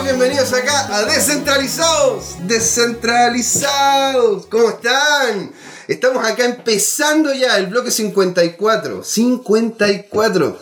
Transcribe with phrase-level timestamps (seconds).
[0.00, 2.36] bienvenidos acá a Descentralizados.
[2.46, 4.46] Descentralizados.
[4.46, 5.52] ¿Cómo están?
[5.86, 9.04] Estamos acá empezando ya el bloque 54.
[9.04, 10.58] 54.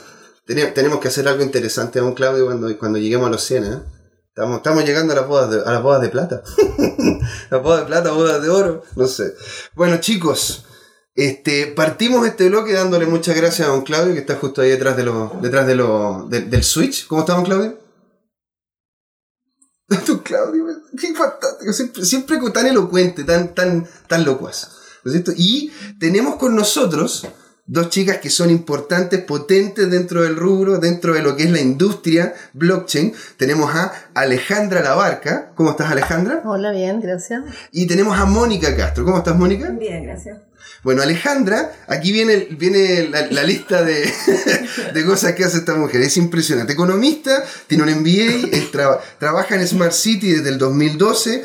[0.75, 3.79] Tenemos que hacer algo interesante, don Claudio, cuando, cuando lleguemos a los 100, ¿eh?
[4.35, 6.43] Estamos, llegando a las bodas de, a las bodas de plata.
[7.51, 9.35] las bodas de plata, bodas de oro, no sé.
[9.75, 10.65] Bueno, chicos,
[11.15, 14.97] este, partimos este bloque dándole muchas gracias a don Claudio, que está justo ahí detrás,
[14.97, 17.07] de lo, detrás de lo, del Switch.
[17.07, 17.90] ¿Cómo está don Claudio?
[20.07, 20.67] Don Claudio,
[20.99, 21.73] qué fantástico.
[21.73, 24.71] Siempre, siempre tan elocuente, tan, tan, tan locuaz.
[25.05, 25.33] ¿No es cierto?
[25.37, 27.27] Y tenemos con nosotros
[27.67, 31.61] dos chicas que son importantes, potentes dentro del rubro, dentro de lo que es la
[31.61, 33.15] industria blockchain.
[33.37, 35.53] Tenemos a Alejandra Labarca.
[35.57, 36.43] ¿Cómo estás, Alejandra?
[36.45, 37.43] Hola, bien, gracias.
[37.73, 39.05] Y tenemos a Mónica Castro.
[39.05, 39.71] ¿Cómo estás, Mónica?
[39.71, 40.39] Bien, gracias.
[40.83, 46.01] Bueno, Alejandra, aquí viene, viene la, lista de, cosas que hace esta mujer.
[46.01, 46.73] Es impresionante.
[46.73, 51.45] Economista, tiene un MBA, trabaja en Smart City desde el 2012,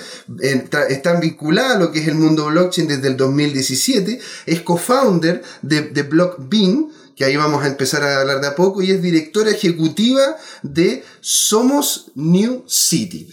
[0.89, 5.81] está vinculada a lo que es el mundo blockchain desde el 2017, es co-founder de,
[5.81, 9.51] de BlockBean, que ahí vamos a empezar a hablar de a poco, y es directora
[9.51, 13.29] ejecutiva de Somos New City.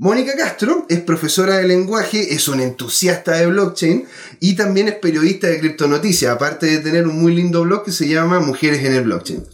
[0.00, 4.06] Mónica Castro es profesora de lenguaje, es un entusiasta de blockchain
[4.38, 8.06] y también es periodista de criptonoticias, aparte de tener un muy lindo blog que se
[8.06, 9.44] llama Mujeres en el Blockchain.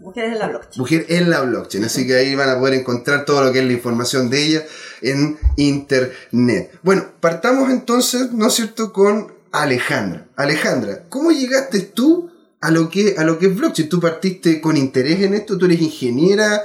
[0.00, 0.80] Mujeres en la blockchain.
[0.80, 3.66] Mujer en la blockchain, así que ahí van a poder encontrar todo lo que es
[3.66, 4.64] la información de ella
[5.02, 6.70] en internet.
[6.82, 10.28] Bueno, partamos entonces, ¿no es cierto?, con Alejandra.
[10.34, 12.30] Alejandra, ¿cómo llegaste tú
[12.62, 13.90] a lo que, a lo que es blockchain?
[13.90, 15.58] ¿Tú partiste con interés en esto?
[15.58, 16.62] ¿Tú eres ingeniera?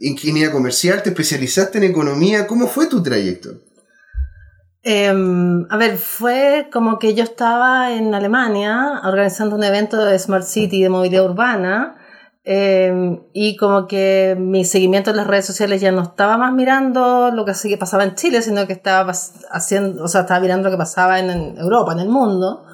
[0.00, 2.46] Ingeniería comercial, te especializaste en economía.
[2.46, 3.50] ¿Cómo fue tu trayecto?
[4.82, 10.44] Em, a ver, fue como que yo estaba en Alemania organizando un evento de Smart
[10.44, 11.96] City de movilidad urbana
[12.44, 17.30] em, y como que mi seguimiento en las redes sociales ya no estaba más mirando
[17.30, 19.12] lo que pasaba en Chile, sino que estaba
[19.50, 22.64] haciendo, o sea, estaba mirando lo que pasaba en Europa, en el mundo.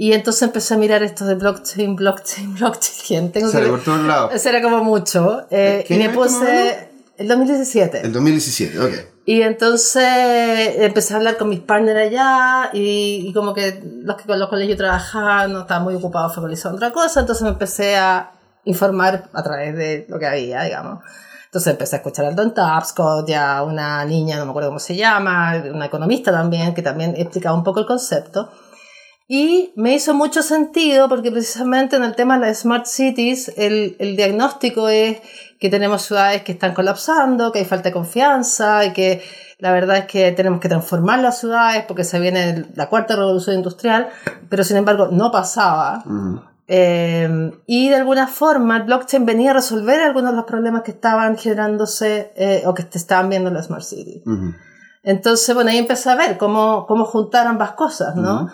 [0.00, 3.32] Y entonces empecé a mirar esto de blockchain, blockchain, blockchain.
[3.32, 4.32] Tengo Sale por todos lados.
[4.32, 5.46] Eso era como mucho.
[5.50, 6.88] Eh, y me puse...
[7.18, 8.06] El 2017.
[8.06, 8.92] El 2017, ok.
[9.26, 10.02] Y entonces
[10.78, 14.70] empecé a hablar con mis partners allá y, como que los que con los cuales
[14.70, 18.32] yo trabajaba no estaban muy ocupados focalizados en otra cosa, entonces me empecé a
[18.64, 21.04] informar a través de lo que había, digamos.
[21.44, 24.96] Entonces empecé a escuchar al Don Tapscott, ya una niña, no me acuerdo cómo se
[24.96, 28.50] llama, una economista también, que también explicaba un poco el concepto.
[29.32, 33.94] Y me hizo mucho sentido porque precisamente en el tema de las smart cities el,
[34.00, 35.20] el, diagnóstico es
[35.60, 39.22] que tenemos ciudades que están colapsando, que hay falta de confianza y que
[39.60, 43.54] la verdad es que tenemos que transformar las ciudades porque se viene la cuarta revolución
[43.54, 44.08] industrial,
[44.48, 46.02] pero sin embargo no pasaba.
[46.66, 50.90] Eh, y de alguna forma el blockchain venía a resolver algunos de los problemas que
[50.90, 54.24] estaban generándose eh, o que te estaban viendo en las smart cities.
[55.04, 58.50] Entonces, bueno, ahí empecé a ver cómo, cómo juntar ambas cosas, ¿no?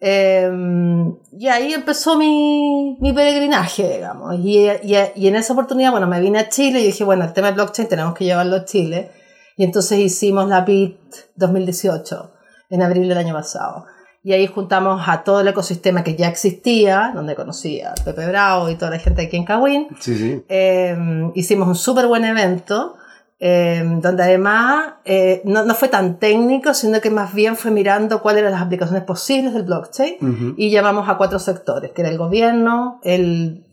[0.00, 4.36] Em, y ahí empezó mi, mi peregrinaje, digamos.
[4.38, 7.32] Y, y, y, en esa oportunidad, bueno, me vine a Chile y dije, bueno, el
[7.32, 9.10] tema de blockchain tenemos que llevarlo a Chile.
[9.56, 10.98] Y entonces hicimos la BIT
[11.34, 12.30] 2018,
[12.70, 13.86] en abril del año pasado.
[14.22, 18.68] Y ahí juntamos a todo el ecosistema que ya existía, donde conocí a Pepe Bravo
[18.68, 19.88] y toda la gente aquí en Cahuín.
[19.98, 20.44] Sí, sí.
[20.48, 22.97] Em, hicimos un súper buen evento
[23.40, 28.20] Em, donde además eh, no, no, fue tan técnico, sino que más bien fue mirando
[28.20, 32.18] cuáles eran las aplicaciones posibles del blockchain y llamamos a cuatro sectores, que era el
[32.18, 33.64] gobierno, el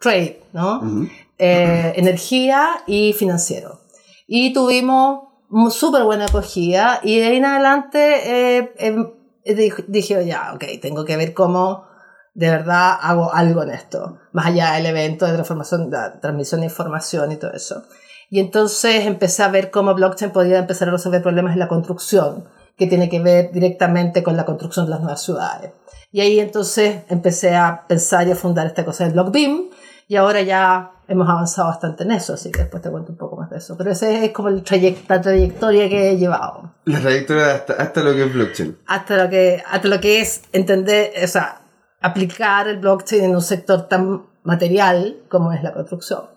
[0.00, 1.06] trade, ¿no?
[1.38, 3.80] Eh, energía y financiero.
[4.26, 5.24] Y tuvimos
[5.70, 9.10] súper buena acogida y de ahí en adelante eh, em,
[9.44, 11.84] dije, dije, ya, ok, tengo que ver cómo
[12.32, 16.68] de verdad hago algo en esto, más allá del evento de transformación, de transmisión de
[16.68, 17.82] información y todo eso.
[18.32, 22.44] Y entonces empecé a ver cómo blockchain podía empezar a resolver problemas en la construcción,
[22.78, 25.72] que tiene que ver directamente con la construcción de las nuevas ciudades.
[26.12, 29.64] Y ahí entonces empecé a pensar y a fundar esta cosa de BlockBeam,
[30.08, 33.36] y ahora ya hemos avanzado bastante en eso, así que después te cuento un poco
[33.36, 33.76] más de eso.
[33.76, 34.64] Pero esa es como el
[35.08, 36.72] la trayectoria que he llevado.
[36.86, 38.78] La trayectoria hasta, hasta lo que es blockchain.
[38.86, 41.60] Hasta lo que, hasta lo que es entender, o sea,
[42.00, 46.32] aplicar el blockchain en un sector tan material como es la construcción.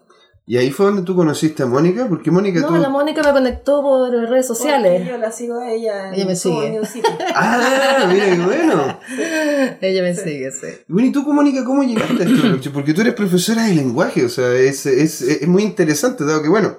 [0.48, 2.06] ¿Y ahí fue donde tú conociste a Mónica?
[2.08, 5.08] Porque Mónica No, la Mónica me conectó por redes sociales.
[5.08, 6.14] yo la sigo a ella.
[6.14, 6.80] ella me sigue.
[7.36, 9.00] ah, mira qué bueno.
[9.82, 10.68] ella me sigue, sí.
[10.88, 12.72] Bueno, ¿y tú, Mónica, cómo llegaste a esto?
[12.72, 16.50] Porque tú eres profesora de lenguaje, o sea, es, es, es muy interesante, dado que,
[16.50, 16.78] bueno,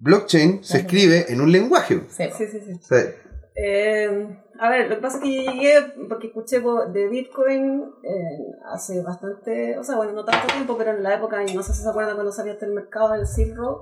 [0.00, 2.02] blockchain se escribe en un lenguaje.
[2.10, 2.58] Sí, sí, sí.
[2.78, 2.94] sí.
[3.56, 5.74] eh, a ver, lo que pasa es que yo llegué
[6.08, 6.60] porque escuché
[6.92, 11.38] de Bitcoin eh, hace bastante, o sea, bueno, no tanto tiempo, pero en la época,
[11.54, 13.76] no sé si se acuerdan cuando salió este el mercado del Silk Road.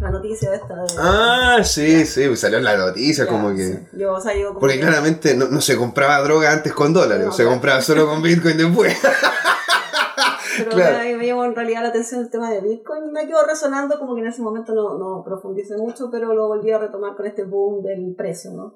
[0.00, 0.86] la noticia esta de...
[0.98, 3.64] Ah, sí, sí, salió en la noticia Ya, como que...
[3.64, 3.78] sí.
[3.92, 6.92] Yo, o sea, yo como Porque que- claramente no, no se compraba droga antes con
[6.92, 7.50] dólares, No, se claro.
[7.50, 8.96] compraba solo con Bitcoin después.
[10.58, 10.98] Pero Claro.
[10.98, 13.12] me, me llamó en realidad la atención el tema de Bitcoin.
[13.12, 16.70] Me quedó resonando como que en ese momento no, no profundicé mucho, pero lo volví
[16.72, 18.74] a retomar con este boom del precio, ¿no?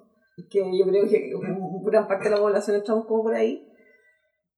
[0.50, 1.32] Que yo creo que
[1.84, 3.68] gran parte de la población estamos como por ahí.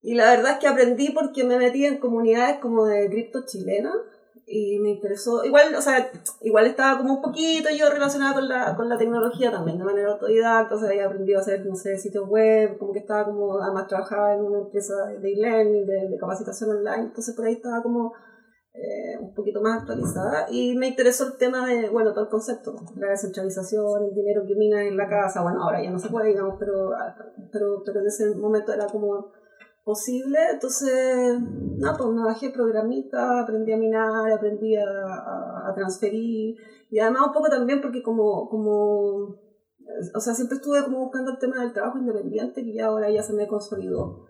[0.03, 3.93] Y la verdad es que aprendí porque me metí en comunidades como de cripto chilena
[4.47, 5.44] y me interesó.
[5.44, 6.11] Igual, o sea,
[6.43, 10.12] igual estaba como un poquito yo relacionada con la, con la tecnología también, de manera
[10.12, 13.59] autodidacta, o sea, había aprendido a hacer, no sé, sitios web, como que estaba como,
[13.59, 17.82] además trabajaba en una empresa de e-learning, de, de capacitación online, entonces por ahí estaba
[17.82, 18.12] como
[18.75, 20.47] eh, un poquito más actualizada.
[20.50, 24.56] Y me interesó el tema de, bueno, todo el concepto, la descentralización, el dinero que
[24.56, 26.91] mina en la casa, bueno, ahora ya no se puede, digamos, pero,
[27.53, 29.32] pero, pero en ese momento era como
[29.85, 31.38] posible, entonces,
[31.76, 36.56] nada, pues me bajé programita, aprendí a minar, aprendí a, a, a transferir,
[36.91, 39.37] y además un poco también porque como, como,
[40.15, 43.23] o sea, siempre estuve como buscando el tema del trabajo independiente, que ya ahora ya
[43.23, 44.25] se me consolidó.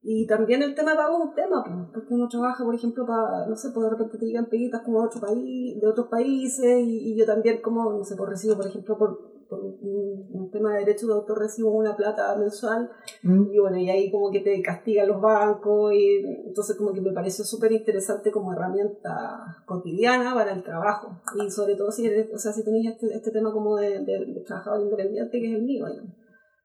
[0.00, 3.04] Y también el tema de pago es un tema, pues, porque uno trabaja, por ejemplo,
[3.04, 6.06] para, no sé, pues de repente te llegan peguitas como de, otro país, de otros
[6.06, 9.18] países, y, y yo también como, no sé, por recibo, por ejemplo, por,
[9.48, 12.88] por un, un tema de derechos de autor recibo una plata mensual,
[13.24, 17.12] y bueno, y ahí como que te castigan los bancos, y entonces como que me
[17.12, 22.38] pareció súper interesante como herramienta cotidiana para el trabajo, y sobre todo si eres, o
[22.38, 25.64] sea, si tenéis este, este tema como de, de, de trabajador independiente, que es el
[25.64, 26.17] mío, digamos.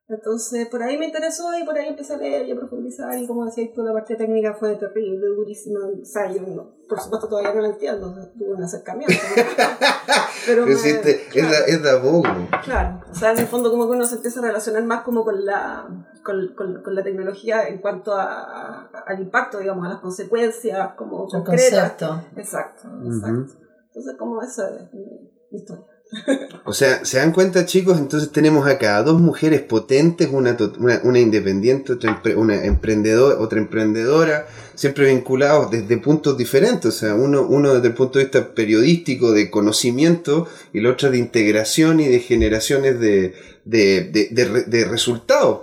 [0.06, 3.16] Entonces, por ahí me interesó y por ahí empecé a leer y a profundizar.
[3.18, 5.80] Y como decías tú, la parte técnica fue terrible, durísima.
[5.80, 8.10] O sea, yo, no, por supuesto, todavía no la entiendo.
[8.10, 9.14] o sea, tuve un acercamiento.
[9.14, 9.42] ¿no?
[10.46, 12.28] Pero me- es, claro, de, es de a poco.
[12.64, 13.00] claro.
[13.10, 15.42] O sea, en el fondo, como que uno se empieza a relacionar más como con
[15.44, 15.88] la,
[16.22, 20.92] con, con, con la tecnología en cuanto a, a- al impacto, digamos, a las consecuencias
[20.98, 21.92] como El concretas.
[21.92, 22.20] concepto.
[22.38, 23.54] Exacto, exacto.
[23.86, 25.00] Entonces, como esa es mi,
[25.50, 25.86] mi historia.
[26.64, 27.98] O sea, ¿se dan cuenta, chicos?
[27.98, 30.56] Entonces tenemos acá dos mujeres potentes, una,
[31.02, 36.86] una, independiente, otra una emprendedora, otra emprendedora, siempre vinculados desde puntos diferentes.
[36.86, 41.10] O sea, uno, uno desde el punto de vista periodístico, de conocimiento, y la otra
[41.10, 43.34] de integración y de generaciones de,
[43.64, 45.62] de, de, de re- de resultados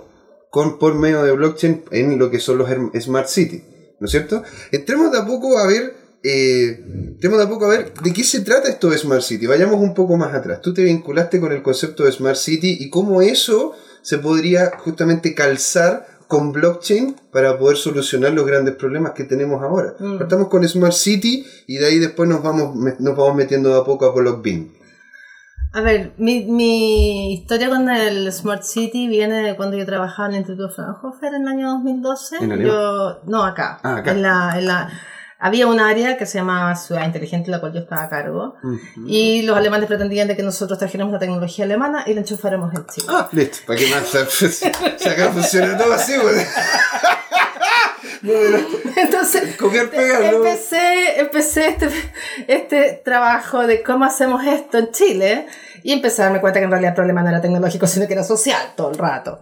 [0.78, 2.68] por medio de blockchain en lo que son los
[3.00, 3.64] Smart City.
[3.98, 4.42] ¿No es cierto?
[4.70, 5.94] Entremos de a poco a ver
[6.24, 6.80] eh,
[7.18, 9.46] de a poco a ver de qué se trata esto de Smart City.
[9.46, 10.60] Vayamos un poco más atrás.
[10.60, 13.72] Tú te vinculaste con el concepto de Smart City y cómo eso
[14.02, 19.94] se podría justamente calzar con blockchain para poder solucionar los grandes problemas que tenemos ahora.
[19.98, 20.18] Mm.
[20.18, 23.84] Partamos con Smart City y de ahí después nos vamos, nos vamos metiendo de a
[23.84, 24.70] poco a Blockbean.
[25.74, 30.34] A ver, mi, mi historia con el Smart City viene de cuando yo trabajaba en
[30.34, 32.36] el Instituto Fraunhofer en el año 2012.
[32.40, 33.80] ¿En yo, no, acá.
[33.82, 34.12] Ah, acá.
[34.12, 34.92] En la, en la,
[35.44, 38.54] había un área que se llamaba Ciudad Inteligente, la cual yo estaba a cargo.
[39.08, 42.86] Y los alemanes pretendían de que nosotros trajéramos la tecnología alemana y la enchufáramos en
[42.86, 43.08] Chile.
[43.10, 43.58] Ah, listo.
[43.66, 44.06] ¿Para qué más?
[44.98, 46.46] Si acá funciona todo así, pues.
[48.22, 48.32] No,
[48.96, 50.36] Entonces, copiar, pegar, ¿no?
[50.36, 51.90] empecé, empecé este,
[52.46, 55.46] este trabajo de cómo hacemos esto en Chile
[55.84, 58.12] y empecé a darme cuenta que en realidad el problema no era tecnológico, sino que
[58.14, 59.40] era social todo el rato.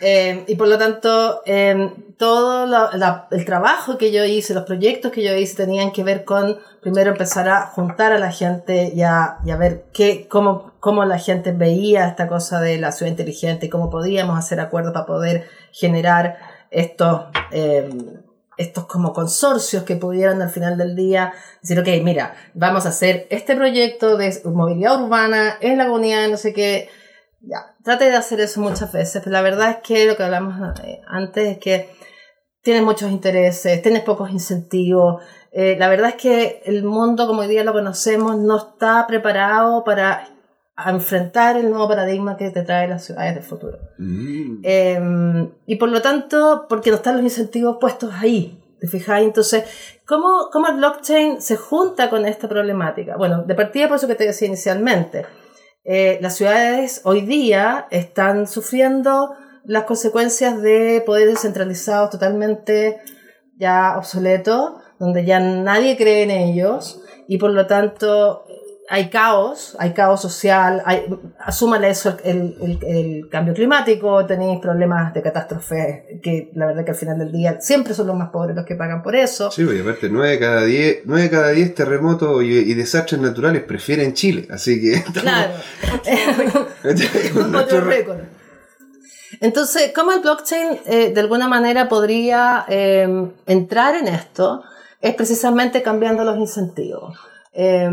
[0.00, 5.12] Eh, y por lo tanto, eh, todo la- el trabajo que yo hice, los proyectos
[5.12, 9.02] que yo hice tenían que ver con primero empezar a juntar a la gente y
[9.02, 13.10] a, y a ver qué, cómo, cómo la gente veía esta cosa de la ciudad
[13.10, 16.36] inteligente y cómo podíamos hacer acuerdos para poder generar
[16.70, 17.22] estos,
[17.52, 17.88] eh,
[18.56, 21.32] estos como consorcios que pudieran al final del día
[21.62, 26.36] decir, ok, mira, vamos a hacer este proyecto de movilidad urbana en la comunidad, no
[26.36, 26.88] sé qué,
[27.40, 30.56] ya, trate de hacer eso muchas veces, pero la verdad es que lo que hablamos
[30.84, 31.90] eh, antes es que
[32.62, 35.22] tienes muchos intereses, tienes pocos incentivos.
[35.52, 39.84] Eh, la verdad es que el mundo como hoy día lo conocemos no está preparado
[39.84, 40.28] para
[40.84, 43.78] enfrentar el nuevo paradigma que te trae las ciudades del futuro.
[43.98, 44.60] Mm.
[44.62, 49.26] Eh, y por lo tanto, porque no están los incentivos puestos ahí, ¿te fijáis?
[49.26, 49.64] Entonces,
[50.06, 53.16] ¿cómo, ¿cómo el blockchain se junta con esta problemática?
[53.16, 55.24] Bueno, de partida por eso que te decía inicialmente,
[55.84, 63.00] eh, las ciudades hoy día están sufriendo las consecuencias de poderes descentralizados totalmente
[63.56, 68.45] ya obsoletos, donde ya nadie cree en ellos y por lo tanto
[68.88, 71.04] hay caos, hay caos social, hay,
[71.38, 76.92] asúmale eso el, el, el cambio climático, tenéis problemas de catástrofes que la verdad que
[76.92, 79.50] al final del día siempre son los más pobres los que pagan por eso.
[79.50, 83.20] Sí, porque aparte 9 de cada 10, 9 de cada 10 terremotos y, y desastres
[83.20, 85.54] naturales prefieren Chile, así que Claro.
[87.58, 88.18] Otro récord.
[89.40, 94.62] Entonces, ¿cómo el blockchain eh, de alguna manera podría eh, entrar en esto?
[95.00, 97.18] Es precisamente cambiando los incentivos.
[97.52, 97.90] Eh,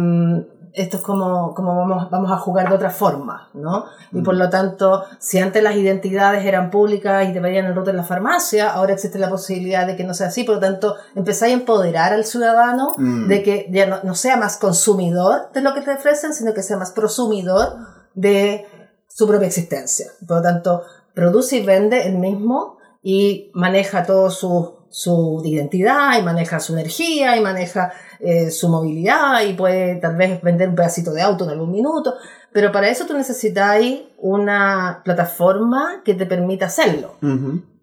[0.74, 3.86] esto es como, como vamos, vamos a jugar de otra forma, ¿no?
[4.12, 7.92] Y por lo tanto, si antes las identidades eran públicas y te pedían el roto
[7.92, 10.96] en la farmacia, ahora existe la posibilidad de que no sea así, por lo tanto,
[11.16, 13.28] empezáis a empoderar al ciudadano Mm.
[13.28, 16.64] de que ya no, no sea más consumidor de lo que te ofrecen, sino que
[16.64, 17.76] sea más prosumidor
[18.14, 18.68] de
[19.08, 20.08] su propia existencia.
[20.28, 26.22] Por lo tanto, produce y vende el mismo y maneja todo su, su identidad y
[26.22, 31.12] maneja su energía y maneja eh, su movilidad y puede tal vez vender un pedacito
[31.12, 32.14] de auto en algún minuto,
[32.52, 33.82] pero para eso tú necesitas
[34.20, 37.16] una plataforma que te permita hacerlo,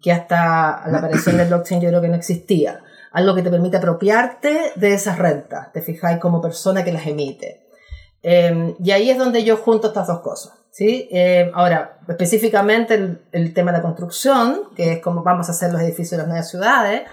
[0.01, 2.79] que hasta la aparición del blockchain yo creo que no existía.
[3.11, 7.67] Algo que te permite apropiarte de esas rentas, te fijáis como persona que las emite.
[8.23, 10.60] Eh, y ahí es donde yo junto estas dos cosas.
[10.71, 11.07] ¿Sí?
[11.11, 15.71] Eh, ahora, específicamente el, el tema de la construcción, que es como vamos a hacer
[15.71, 17.03] los edificios de las nuevas ciudades.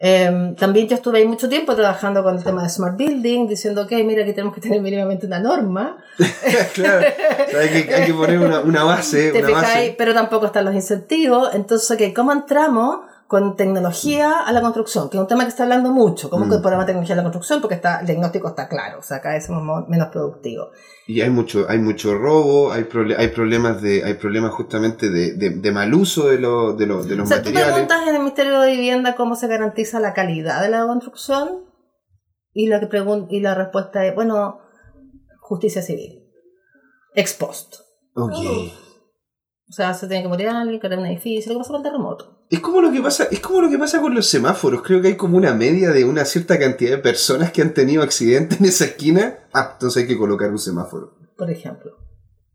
[0.00, 3.82] Eh, también yo estuve ahí mucho tiempo trabajando con el tema de Smart Building, diciendo,
[3.82, 5.96] ok, mira, aquí tenemos que tener mínimamente una norma.
[6.74, 7.06] claro.
[7.46, 9.32] O sea, hay, que, hay que poner una, una base.
[9.32, 9.66] ¿Te una fijáis?
[9.66, 9.94] base.
[9.98, 11.52] Pero tampoco están los incentivos.
[11.54, 15.08] Entonces, ok, ¿cómo entramos con tecnología a la construcción?
[15.10, 16.30] Que es un tema que está hablando mucho.
[16.30, 16.48] ¿Cómo Mm.
[16.48, 17.60] incorporamos tecnología a la construcción?
[17.60, 18.98] Porque está, el diagnóstico está claro.
[18.98, 20.68] O sea, cada vez somos mo- menos productivos.
[21.06, 25.50] Y hay mucho, hay mucho robo, hay, hay problemas de, hay problemas justamente de, de,
[25.50, 27.72] de mal uso de, lo- de, lo- de los O sea, tú materiales.
[27.74, 31.66] preguntas en el Ministerio de Vivienda cómo se garantiza la calidad de la construcción
[32.54, 32.88] y la, que
[33.30, 34.58] y la respuesta es, bueno,
[35.40, 36.24] justicia civil.
[37.14, 37.74] Ex post.
[38.14, 41.90] O sea, se tiene que morir alguien, caer un edificio, lo que pasó con el
[41.90, 42.37] terremoto.
[42.50, 44.82] Es como lo que pasa, es como lo que pasa con los semáforos.
[44.82, 48.02] Creo que hay como una media de una cierta cantidad de personas que han tenido
[48.02, 49.38] accidentes en esa esquina.
[49.52, 51.14] Ah, entonces hay que colocar un semáforo.
[51.36, 51.96] por ejemplo.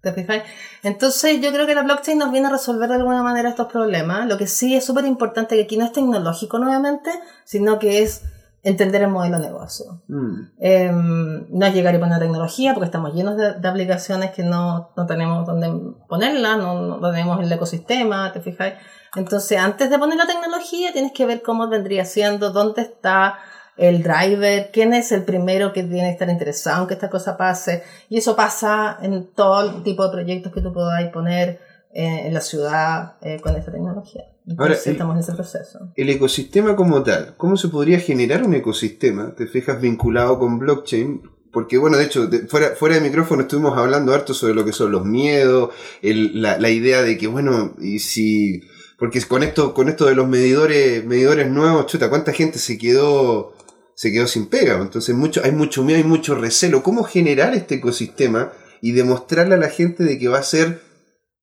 [0.01, 0.43] ¿Te fijáis?
[0.83, 4.27] Entonces yo creo que la blockchain nos viene a resolver de alguna manera estos problemas.
[4.27, 7.09] Lo que sí es súper importante que aquí no es tecnológico nuevamente,
[7.45, 8.23] sino que es
[8.63, 10.01] entender el modelo de negocio.
[10.09, 10.41] Mm.
[10.59, 14.91] Eh, no es llegar y poner tecnología, porque estamos llenos de, de aplicaciones que no,
[14.97, 15.71] no tenemos dónde
[16.09, 18.73] ponerla, no, no tenemos el ecosistema, ¿te fijáis?
[19.15, 23.35] Entonces, antes de poner la tecnología, tienes que ver cómo vendría siendo, dónde está
[23.77, 27.37] el driver, quién es el primero que tiene que estar interesado en que esta cosa
[27.37, 27.83] pase.
[28.09, 31.59] Y eso pasa en todo el tipo de proyectos que tú podáis poner
[31.93, 34.23] eh, en la ciudad eh, con esta tecnología.
[34.47, 35.79] Entonces, Ahora, el- estamos en ese proceso.
[35.95, 39.33] El ecosistema como tal, ¿cómo se podría generar un ecosistema?
[39.35, 41.21] Te fijas vinculado con blockchain.
[41.51, 44.71] Porque bueno, de hecho, de- fuera, fuera de micrófono estuvimos hablando harto sobre lo que
[44.73, 45.69] son los miedos,
[46.01, 48.61] el- la, la idea de que, bueno, y si...
[48.97, 53.53] Porque con esto, con esto de los medidores, medidores nuevos, chuta, ¿cuánta gente se quedó,
[53.95, 54.79] se quedó sin pega?
[54.79, 56.83] Entonces mucho, hay mucho miedo, hay mucho recelo.
[56.83, 60.81] ¿Cómo generar este ecosistema y demostrarle a la gente de que va a ser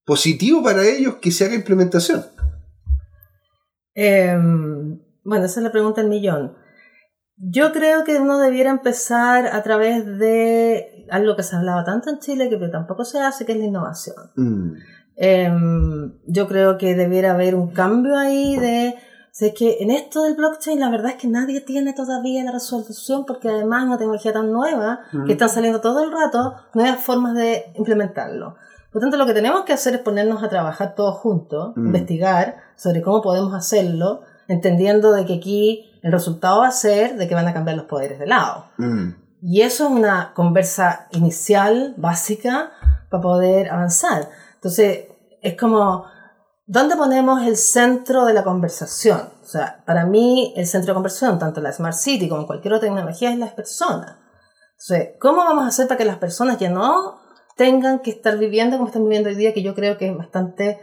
[0.04, 2.24] positivo para ellos que se haga implementación?
[3.94, 4.36] Eh,
[5.24, 6.56] bueno, esa es la pregunta del millón.
[7.36, 12.18] Yo creo que uno debiera empezar a través de algo que se hablaba tanto en
[12.18, 14.30] Chile que tampoco se hace, que es la innovación.
[14.36, 14.72] Mm.
[15.22, 15.52] Eh,
[16.26, 18.94] yo creo que debiera haber un cambio ahí de...
[18.96, 22.42] o sea, es que en esto del blockchain la verdad es que nadie tiene todavía
[22.42, 25.26] la resolución porque además es una tecnología tan nueva Mm.
[25.26, 28.56] que están saliendo todo el rato nuevas formas de implementarlo.
[28.90, 31.86] Por tanto, lo que tenemos que hacer es ponernos a trabajar todos juntos, Mm.
[31.88, 37.28] investigar sobre cómo podemos hacerlo, entendiendo de que aquí el resultado va a ser de
[37.28, 38.64] que van a cambiar los poderes de lado.
[38.78, 39.10] Mm.
[39.42, 42.70] Y eso es una conversa inicial, básica,
[43.10, 44.28] para poder avanzar.
[44.54, 45.06] Entonces,
[45.42, 46.04] es como,
[46.66, 49.20] ¿dónde ponemos el centro de la conversación?
[49.42, 52.46] O sea, para mí, el centro de conversación, tanto en la Smart City como en
[52.46, 54.16] cualquier otra tecnología, es las personas.
[54.72, 57.18] Entonces, ¿cómo vamos a hacer para que las personas ya no
[57.56, 60.80] tengan que estar viviendo como están viviendo hoy día, que yo creo que es bastante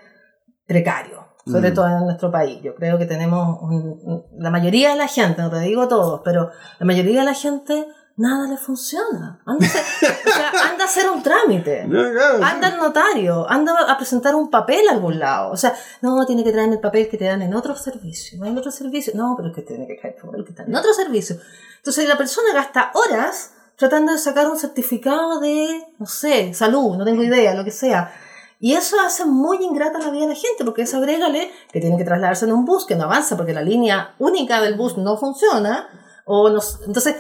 [0.68, 1.74] precario, sobre Mm.
[1.74, 2.60] todo en nuestro país?
[2.62, 6.52] Yo creo que tenemos, un- la mayoría de la gente, no te digo todos, pero
[6.80, 7.88] la mayoría de la gente
[8.18, 9.40] nada le funciona.
[9.46, 11.86] Anda a hacer, o sea, anda a hacer un trámite.
[11.88, 15.52] No, claro, Anda al notario, anda a presentar un papel a algún lado.
[15.52, 18.38] O sea, no, tiene que traerme el papel que te dan en otro servicio.
[18.38, 19.14] ¿No hay otro servicio?
[19.16, 21.38] No, pero es que tiene que caer el papel que está en otro servicio.
[21.78, 27.06] Entonces la persona gasta horas tratando de sacar un certificado de, no sé, salud, no
[27.06, 28.12] tengo idea, lo que sea.
[28.60, 31.96] Y eso hace muy ingrata la vida de la gente, porque eso agrégale que tiene
[31.96, 35.16] que trasladarse en un bus que no avanza porque la línea única del bus no
[35.18, 35.88] funciona.
[36.26, 37.16] O no, entonces,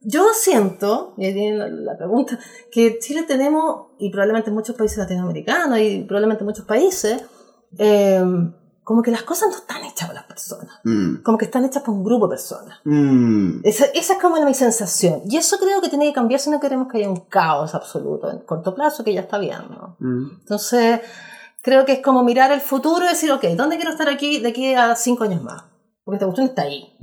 [0.00, 2.38] yo siento, y ahí viene la, pregunta,
[2.70, 7.24] que Chile tenemos, y probablemente muchos países latinoamericanos, y probablemente muchos países,
[7.78, 8.22] eh,
[8.84, 11.16] como que las cosas no están hechas por las personas, Mm.
[11.22, 12.78] como que están hechas por un grupo de personas.
[12.84, 13.60] Mm.
[13.62, 15.20] Esa, esa es como mi sensación.
[15.28, 18.30] Y eso creo que tiene que cambiar si no queremos que haya un caos absoluto
[18.30, 19.96] en corto plazo, que ya está viendo.
[19.98, 20.38] Mm.
[20.40, 21.00] Entonces,
[21.60, 24.48] creo que es como mirar el futuro y decir, ok, ¿dónde quiero estar aquí de
[24.48, 25.64] aquí a cinco años más?
[26.02, 26.96] Porque esta cuestión está ahí.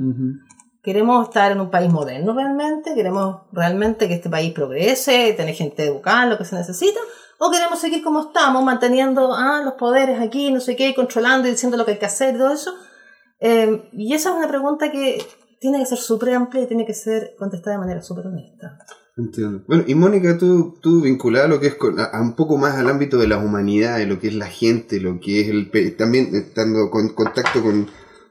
[0.85, 5.83] Queremos estar en un país moderno realmente, queremos realmente que este país progrese, tener gente
[5.83, 6.99] educada, lo que se necesita,
[7.39, 11.51] o queremos seguir como estamos, manteniendo ah, los poderes aquí, no sé qué, controlando y
[11.51, 12.71] diciendo lo que hay que hacer y todo eso.
[13.39, 15.25] Eh, y esa es una pregunta que
[15.59, 18.77] tiene que ser súper amplia y tiene que ser contestada de manera súper honesta.
[19.17, 19.63] Entiendo.
[19.67, 22.75] Bueno, y Mónica, tú, tú vinculada a lo que es con, a, un poco más
[22.75, 25.71] al ámbito de las humanidades, lo que es la gente, lo que es el...
[25.97, 27.87] También estando con contacto con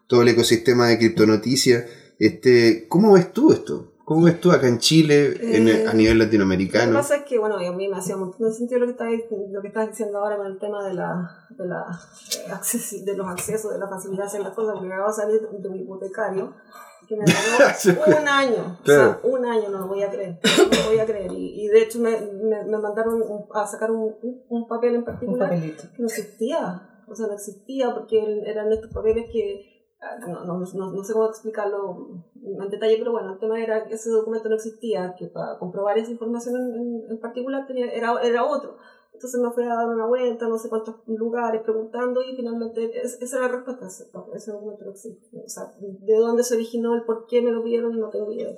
[0.06, 1.84] todo el ecosistema de criptonoticias,
[2.26, 3.94] este, ¿cómo ves tú esto?
[4.04, 6.92] ¿Cómo ves tú acá en Chile, en, a eh, nivel latinoamericano?
[6.92, 8.86] Lo que pasa es que, bueno, a mí me hacía un montón de sentido lo
[8.86, 9.08] que estás,
[9.50, 11.86] lo que estás diciendo ahora con el tema de, la, de, la,
[12.46, 15.68] eh, de los accesos, de la facilidad de las cosas, porque acabo de salir de
[15.68, 16.52] un hipotecario
[17.08, 17.24] que me
[17.84, 18.78] duró un año.
[18.82, 20.38] O sea, un año no lo voy a creer.
[20.44, 21.32] No lo voy a creer.
[21.32, 23.22] Y, y de hecho me, me, me mandaron
[23.54, 24.14] a sacar un,
[24.50, 26.90] un, papel en particular que no existía.
[27.06, 29.73] O sea, no existía porque eran estos papeles que
[30.26, 33.94] no, no, no, no, sé cómo explicarlo en detalle, pero bueno, el tema era que
[33.94, 38.44] ese documento no existía, que para comprobar esa información en, en, particular tenía, era, era
[38.44, 38.76] otro.
[39.12, 43.36] Entonces me fui a dar una vuelta, no sé cuántos lugares, preguntando y finalmente esa
[43.36, 45.42] era la respuesta, ese documento no existe.
[45.44, 48.56] O sea, de dónde se originó, el por qué me lo pidieron, no tengo idea.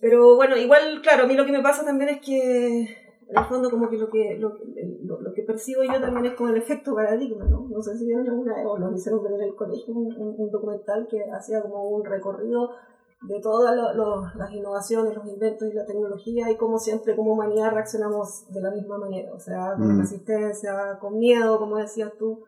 [0.00, 3.44] Pero bueno, igual, claro, a mí lo que me pasa también es que, en el
[3.44, 4.54] fondo, como que lo que, lo,
[5.04, 7.66] lo, lo que percibo yo también es como el efecto paradigma, ¿no?
[7.68, 10.50] No sé si vieron alguna vez o lo hicieron ver en el colegio, un, un
[10.50, 12.70] documental que hacía como un recorrido
[13.22, 13.74] de todas
[14.36, 18.70] las innovaciones, los inventos y la tecnología y como siempre como humanidad reaccionamos de la
[18.70, 20.00] misma manera, o sea, con mm.
[20.00, 22.44] resistencia, con miedo, como decías tú.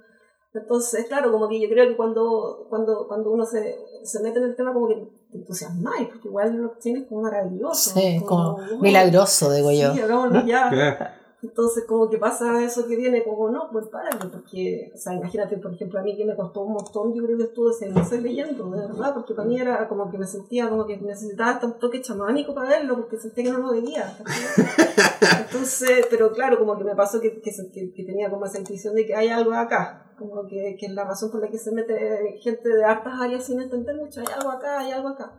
[0.54, 4.46] Entonces, claro, como que yo creo que cuando, cuando, cuando uno se, se mete en
[4.46, 7.90] el tema como que te entusiasmáis, porque igual lo tienes como maravilloso.
[7.90, 9.94] Sí, como, milagroso, digo yo.
[9.94, 10.00] Sí,
[10.46, 11.16] ya.
[11.42, 15.56] Entonces, como que pasa eso que viene, como no, pues párate, porque, o sea, imagínate,
[15.56, 18.22] por ejemplo, a mí que me costó un montón, yo creo que estuve seis meses
[18.22, 21.78] leyendo, de verdad, porque para mí era como que me sentía como que necesitaba un
[21.78, 24.18] toque chamánico para verlo, porque sentía que no lo veía.
[25.46, 27.50] Entonces, pero claro, como que me pasó que, que,
[27.94, 31.04] que, tenía como esa intuición de que hay algo acá, como que, que es la
[31.04, 34.50] razón por la que se mete gente de hartas áreas sin entender mucho, hay algo
[34.50, 35.32] acá, hay algo acá.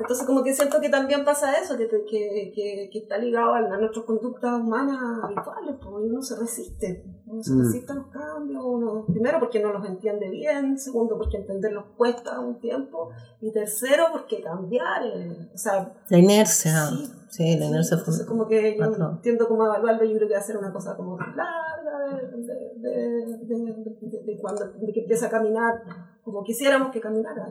[0.00, 3.60] Entonces como que siento que también pasa eso, que, que, que, que está ligado a,
[3.78, 7.60] nuestras conductas humanas habituales, porque uno se resiste, uno se mm.
[7.60, 12.38] resiste a los cambios, uno, primero porque no los entiende bien, segundo porque entenderlos cuesta
[12.40, 15.92] un tiempo, y tercero porque cambiar, eh, o sea...
[16.08, 16.90] La inercia,
[17.28, 20.40] sí, la inercia sí, Entonces como que yo entiendo cómo evaluarlo, yo creo que va
[20.40, 21.68] a ser una cosa como larga,
[22.08, 22.38] de,
[22.78, 25.82] de, de, de, cuando de que empieza a caminar
[26.22, 27.46] como quisiéramos que caminara.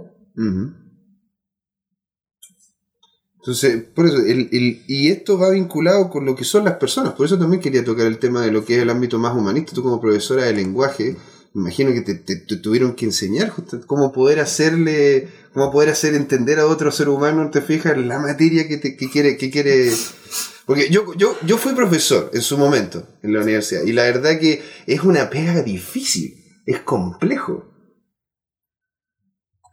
[3.47, 7.13] Entonces, por eso, el, el, y esto va vinculado con lo que son las personas.
[7.13, 9.71] Por eso también quería tocar el tema de lo que es el ámbito más humanista.
[9.73, 11.15] Tú como profesora de lenguaje,
[11.53, 13.53] me imagino que te, te, tuvieron que enseñar
[13.85, 18.67] cómo poder hacerle, cómo poder hacer entender a otro ser humano, te fijas, la materia
[18.67, 19.93] que, te, que quiere, que quiere.
[20.65, 24.39] Porque yo, yo, yo fui profesor en su momento en la universidad y la verdad
[24.39, 27.63] que es una pega difícil, es complejo.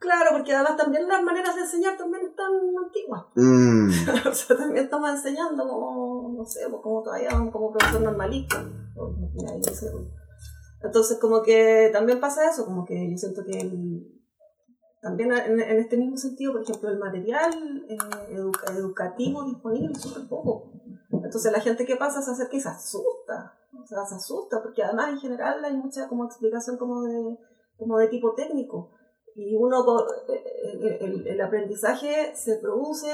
[0.04, 2.52] Claro, porque además también las maneras de enseñar también están
[2.84, 3.24] antiguas.
[3.34, 3.88] Mm.
[4.28, 8.62] o sea, también estamos enseñando como, no sé, pues como todavía como profesor normalista.
[10.82, 13.58] Entonces, como que también pasa eso, como que yo siento que
[15.00, 17.96] también en, este mismo sentido, por ejemplo, el material eh,
[18.76, 20.72] educativo disponible es súper poco.
[21.10, 24.82] Entonces la gente que pasa se acerca y se asusta, o sea, se asusta, porque
[24.82, 27.38] además en general hay mucha como explicación como de,
[27.78, 28.90] como de tipo técnico
[29.34, 29.84] y uno
[30.28, 33.08] eh, eh, el, el, aprendizaje se produce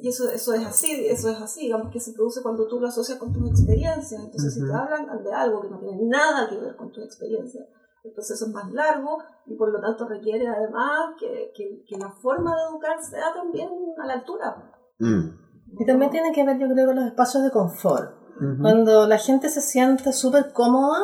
[0.00, 2.88] y eso, eso es así, eso es así, digamos que se produce cuando tú lo
[2.88, 4.20] asocias con tus experiencias.
[4.20, 7.64] Entonces, si te hablan de algo que no tiene nada que ver con tu experiencia,
[8.02, 12.10] el proceso es más largo y por lo tanto requiere además que, que, que la
[12.10, 13.68] forma de educar sea también
[14.02, 14.72] a la altura.
[14.98, 15.48] Mm.
[15.78, 18.18] Y también tiene que ver, yo creo, con los espacios de confort.
[18.60, 21.00] Cuando la gente se siente súper cómoda,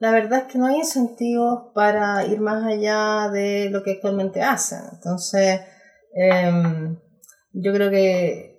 [0.00, 4.42] la verdad es que no hay incentivos para ir más allá de lo que actualmente
[4.42, 4.80] hacen.
[4.92, 5.60] Entonces,
[6.14, 6.98] em,
[7.52, 8.49] yo creo que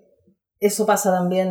[0.61, 1.49] eso pasa también,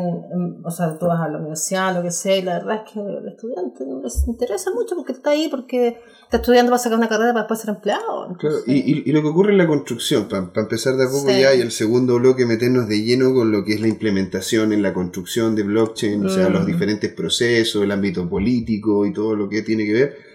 [0.62, 3.00] o sea, tú vas a la universidad, lo que sea, y la verdad es que
[3.00, 7.08] el estudiante no les interesa mucho porque está ahí, porque está estudiando para sacar una
[7.08, 8.36] carrera para después ser empleado.
[8.38, 11.52] Claro, y, y, lo que ocurre en la construcción, para, empezar de a poco ya,
[11.56, 14.94] y el segundo bloque meternos de lleno con lo que es la implementación en la
[14.94, 16.66] construcción de blockchain, o sea, los mm.
[16.66, 20.29] diferentes procesos, el ámbito político y todo lo que tiene que ver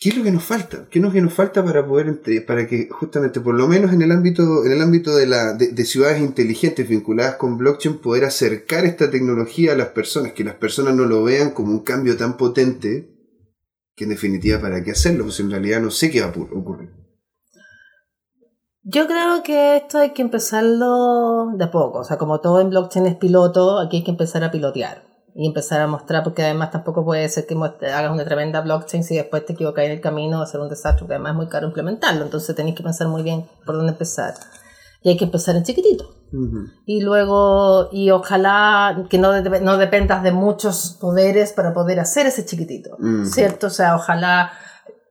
[0.00, 0.86] ¿Qué es lo que nos falta?
[0.88, 4.00] ¿Qué es lo que nos falta para poder, para que justamente, por lo menos en
[4.00, 8.84] el ámbito, en el ámbito de, la, de, ciudades inteligentes vinculadas con blockchain, poder acercar
[8.84, 12.36] esta tecnología a las personas, que las personas no lo vean como un cambio tan
[12.36, 13.12] potente,
[13.96, 15.24] que en definitiva, ¿para qué hacerlo?
[15.24, 16.90] Pues en realidad no sé qué va a ocurrir.
[18.84, 21.98] Yo creo que esto hay que empezarlo de a poco.
[21.98, 25.46] O sea, como todo en blockchain es piloto, aquí hay que empezar a pilotear y
[25.46, 29.44] empezar a mostrar, porque además tampoco puede ser que hagas una tremenda blockchain si después
[29.46, 31.66] te equivocas en el camino, va a ser un desastre, porque además es muy caro
[31.68, 32.24] implementarlo.
[32.24, 34.34] Entonces tenéis que pensar muy bien por dónde empezar.
[35.02, 36.04] Y hay que empezar en chiquitito.
[36.84, 42.26] Y luego, y ojalá que no, de- no dependas de muchos poderes para poder hacer
[42.26, 43.24] ese chiquitito, Mm.
[43.24, 43.68] ¿cierto?
[43.68, 44.50] O sea, ojalá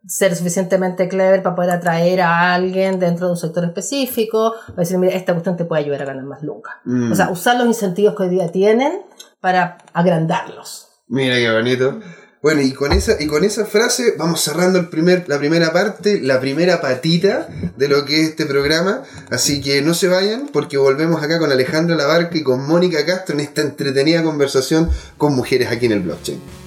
[0.06, 4.98] ser suficientemente clever para poder atraer a alguien dentro de un sector específico, para decir,
[5.00, 6.76] mira, esta cuestión te puede ayudar a ganar más lucas.
[6.86, 7.12] Mm.
[7.12, 9.02] O sea, usar los incentivos que hoy día tienen
[9.40, 10.88] para agrandarlos.
[11.08, 12.00] Mira qué bonito.
[12.42, 16.22] Bueno, y con esa, y con esa frase vamos cerrando el primer, la primera parte,
[16.22, 19.04] la primera patita de lo que es este programa.
[19.32, 23.34] Así que no se vayan porque volvemos acá con Alejandra Labarca y con Mónica Castro
[23.36, 26.67] en esta entretenida conversación con mujeres aquí en el blockchain.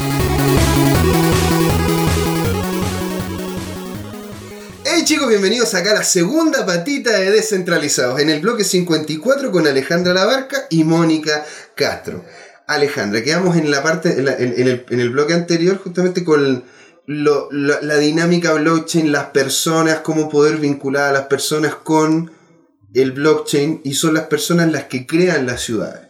[5.03, 10.13] Chicos, bienvenidos acá a la segunda patita de Descentralizados, en el bloque 54 con Alejandra
[10.13, 11.43] Labarca y Mónica
[11.75, 12.23] Castro.
[12.67, 16.63] Alejandra, quedamos en la parte, en, la- en- el, en el bloque anterior justamente con
[17.07, 22.31] la, la dinámica blockchain, las personas, cómo poder vincular a las personas con
[22.93, 26.07] el blockchain y son las personas las que crean las ciudades.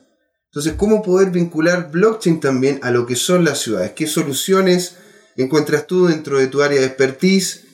[0.48, 3.92] Entonces, ¿cómo poder vincular blockchain también a lo que son las ciudades?
[3.96, 4.98] ¿Qué soluciones
[5.38, 7.66] encuentras tú dentro de tu área de expertise?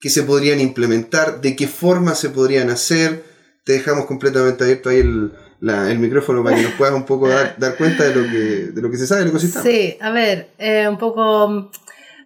[0.00, 3.22] Que se podrían implementar, de qué forma se podrían hacer.
[3.64, 7.28] Te dejamos completamente abierto ahí el, la- el micrófono para que nos puedas un poco
[7.28, 8.38] dar, dar cuenta de lo, que,
[8.72, 9.62] de lo que se sabe del ecosistema.
[9.64, 11.70] Sí, a ver, eh, un poco...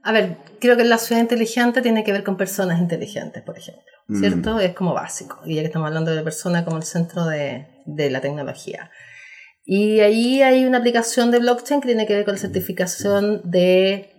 [0.06, 3.82] A ver, creo que la ciudad inteligente tiene que ver con personas inteligentes, por ejemplo,
[4.06, 4.20] Mm.
[4.20, 4.60] ¿cierto?
[4.60, 5.40] Es como básico.
[5.46, 8.90] Y ya que estamos hablando de la persona como el centro de, de la tecnología.
[9.64, 14.14] Y ahí hay una aplicación de blockchain que tiene que ver con la certificación de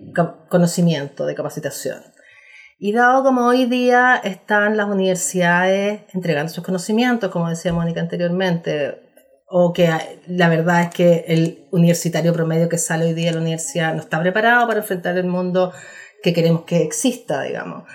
[0.50, 2.02] conocimiento, de capacitación.
[2.86, 9.02] Y dado como hoy día están las universidades entregando sus conocimientos, como decía Mónica anteriormente,
[9.48, 9.90] o que
[10.28, 14.02] la verdad es que el universitario promedio que sale hoy día de la universidad no
[14.02, 15.74] está preparado para enfrentar el mundo
[16.22, 17.86] que queremos que exista, digamos.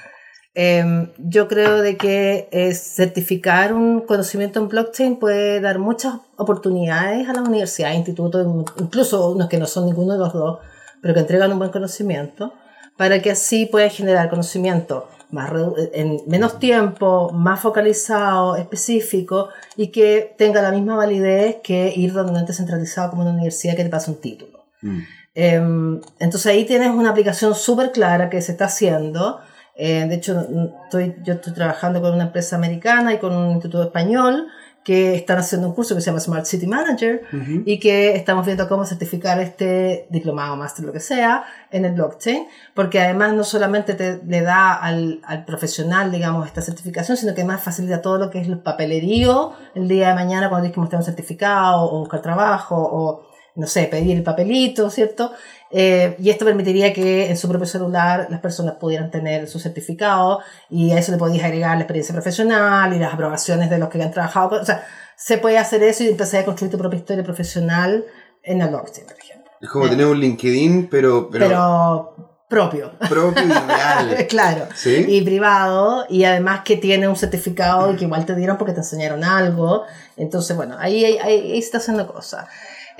[0.55, 7.29] Em, yo creo de que eh, certificar un conocimiento en blockchain puede dar muchas oportunidades
[7.29, 8.45] a las universidades, institutos,
[8.81, 10.59] incluso unos que no son ninguno de los dos,
[11.01, 12.55] pero que entregan un buen conocimiento,
[12.97, 15.51] para que así puedan generar conocimiento más
[15.93, 22.33] en menos tiempo, más focalizado, específico y que tenga la misma validez que ir donde
[22.33, 24.67] un ente centralizado como una universidad que te pasa un título.
[24.83, 24.99] Mm.
[25.35, 29.41] Em, entonces ahí tienes una aplicación súper clara que se está haciendo.
[29.77, 30.47] Eh, de hecho,
[30.85, 34.49] estoy, yo estoy trabajando con una empresa americana y con un instituto español
[34.85, 37.23] que están haciendo un curso que se llama Smart City Manager
[37.67, 42.47] y que estamos viendo cómo certificar este diplomado, máster, lo que sea, en el blockchain,
[42.75, 47.43] porque además no solamente te, le da al, al profesional, digamos, esta certificación, sino que
[47.43, 50.81] además facilita todo lo que es el papelerío el día de mañana cuando tienes que
[50.81, 55.33] mostrar un certificado o buscar trabajo o, no sé, pedir el papelito, ¿cierto?
[55.73, 60.41] Eh, y esto permitiría que en su propio celular las personas pudieran tener su certificado
[60.69, 64.03] y a eso le podías agregar la experiencia profesional y las aprobaciones de los que
[64.03, 64.61] han trabajado.
[64.61, 64.85] O sea,
[65.17, 68.05] se puede hacer eso y empezar a construir tu propia historia profesional
[68.43, 69.51] en la blockchain, por ejemplo.
[69.61, 72.93] Es como tener un LinkedIn, pero, pero, Pero, propio.
[73.09, 74.27] propio y real.
[74.29, 74.67] claro.
[74.75, 75.05] ¿Sí?
[75.07, 78.81] Y privado, y además que tiene un certificado y que igual te dieron porque te
[78.81, 79.85] enseñaron algo.
[80.17, 82.47] Entonces, bueno, ahí, ahí, ahí se está haciendo cosas.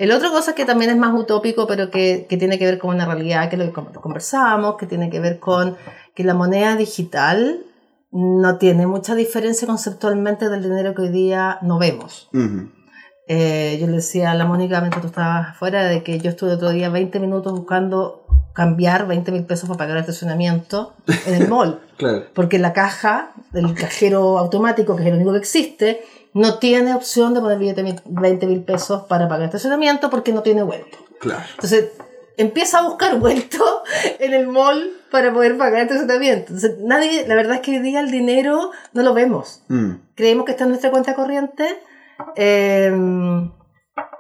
[0.01, 2.95] El otra cosa que también es más utópico, pero que, que tiene que ver con
[2.95, 5.77] una realidad, que es lo que con- conversamos, que tiene que ver con
[6.15, 7.65] que la moneda digital
[8.13, 12.29] no tiene mucha diferencia conceptualmente del dinero que hoy día no vemos.
[12.33, 12.71] Ujú.
[13.29, 16.53] Eh, yo le decía a la Mónica mientras tú estabas afuera de que yo estuve
[16.55, 20.95] otro día 20 minutos buscando cambiar 20 mil pesos para pagar el estacionamiento
[21.27, 21.81] en el mall.
[22.01, 22.25] Claro.
[22.35, 26.01] Porque la caja del cajero automático, que es el único que existe,
[26.35, 30.33] no tiene opción de poner billete de 20 mil pesos para pagar el estacionamiento porque
[30.33, 30.99] no tiene vuelto.
[31.19, 31.43] Claro.
[31.55, 31.91] Entonces
[32.37, 33.59] empieza a buscar vuelto
[34.19, 36.53] en el mall para poder pagar el estacionamiento.
[36.55, 39.95] Entonces, nadie, la verdad es que hoy día el dinero no lo vemos Mm.
[40.15, 41.67] creemos que está en nuestra cuenta corriente
[42.37, 42.93] eh,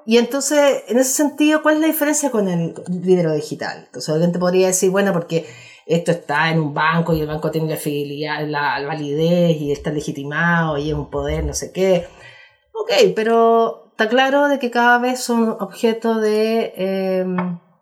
[0.06, 3.84] y entonces, en ese sentido, ¿cuál es la diferencia con el dinero digital?
[3.86, 5.46] Entonces, alguien te podría decir, bueno, porque
[5.86, 9.90] esto está en un banco y el banco tiene la fidelidad, la validez y está
[9.90, 12.06] legitimado y es un poder, no sé qué.
[12.72, 17.26] Ok, pero está claro de que cada vez son objeto de eh,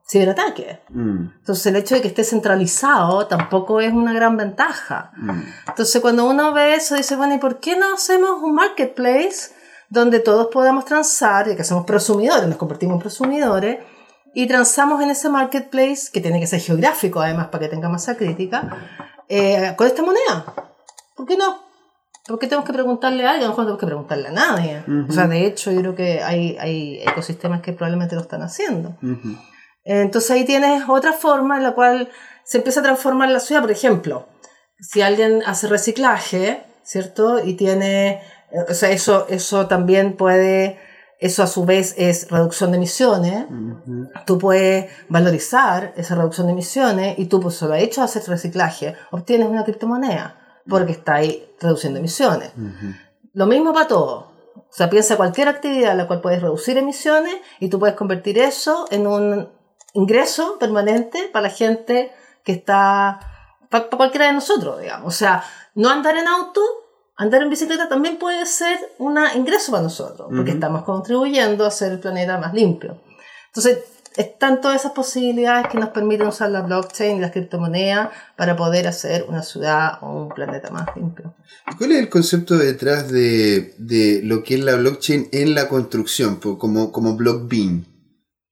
[0.09, 0.81] ciberataque.
[0.89, 5.13] Mm, Entonces el hecho de que esté centralizado tampoco es una gran ventaja.
[5.17, 5.43] mm.
[5.69, 9.53] Entonces cuando uno ve eso dice, bueno, ¿y por qué no hacemos un marketplace
[9.91, 13.79] donde todos podamos transar, ya que somos prosumidores, nos convertimos en prosumidores,
[14.39, 18.17] y transamos en ese marketplace, que tiene que ser geográfico además para que tenga masa
[18.17, 18.71] crítica,
[19.29, 20.55] eh, con esta moneda?
[21.17, 21.59] ¿Por qué no?
[22.25, 23.47] ¿Por qué tenemos que preguntarle a alguien?
[23.47, 24.85] A lo mejor no tenemos que preguntarle a nadie.
[25.09, 28.91] O sea, de hecho, yo creo que hay, hay ecosistemas que probablemente lo están haciendo.
[29.03, 29.37] Ujú.
[29.83, 32.09] Entonces ahí tienes otra forma en la cual
[32.45, 33.61] se empieza a transformar la ciudad.
[33.61, 34.29] Por ejemplo,
[34.79, 37.45] si alguien hace reciclaje, ¿cierto?
[37.45, 38.23] Y tiene,
[38.53, 40.79] eh, o sea, eso, eso también puede,
[41.19, 43.47] eso a su vez es reducción de emisiones.
[43.51, 44.09] Ujú.
[44.27, 48.95] Tú puedes valorizar esa reducción de emisiones y tú, pues solo hecho de hacer reciclaje,
[49.11, 50.37] obtienes una criptomoneda
[50.69, 52.53] porque está ahí reduciendo emisiones.
[53.33, 54.29] Lo mismo para todo.
[54.57, 58.39] O sea, piensa cualquier actividad en la cual puedes reducir emisiones y tú puedes convertir
[58.39, 59.49] eso en un
[59.95, 62.13] ingreso permanente para la gente
[62.45, 63.21] que está,
[63.71, 65.15] para, cualquiera de nosotros, digamos.
[65.15, 65.43] O sea,
[65.75, 66.61] no andar en auto,
[67.19, 71.93] andar en bicicleta también puede ser un ingreso para nosotros, porque estamos contribuyendo a hacer
[71.93, 73.01] el planeta más limpio.
[73.49, 73.79] Entonces,
[74.17, 78.89] están todas esas posibilidades que nos permiten usar la blockchain y las criptomonedas para poder
[78.89, 81.35] hacer una ciudad o un planeta más limpio.
[81.73, 85.69] ¿Y ¿Cuál es el concepto detrás de, de lo que es la blockchain en la
[85.69, 87.87] construcción, como, como Blockbean?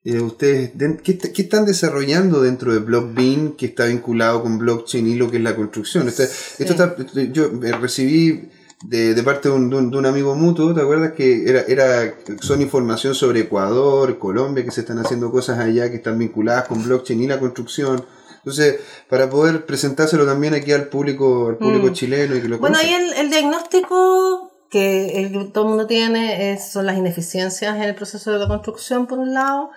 [0.05, 0.71] Eh, ¿Ustedes
[1.03, 5.29] qué, est- qué están desarrollando dentro de Blockbean que está vinculado con blockchain y lo
[5.33, 6.07] que es la construcción?
[6.07, 6.25] Este-
[6.63, 6.95] esto está-
[7.33, 7.51] yo
[7.81, 8.51] recibí
[8.89, 11.13] de, de parte de un, de un- de un amigo mutuo, ¿te acuerdas?
[11.13, 15.97] Que era, era, son información sobre Ecuador, Colombia, que se están haciendo cosas allá que
[15.97, 18.05] están vinculadas con blockchain y la construcción.
[18.39, 18.77] Entonces,
[19.09, 21.93] para poder presentárselo también aquí al público, al público Mm.
[21.93, 25.87] chileno y que lo Bueno, ahí el, el diagnóstico que, el que todo el mundo
[25.89, 29.71] tiene es, son las ineficiencias en el proceso de la construcción, por un lado,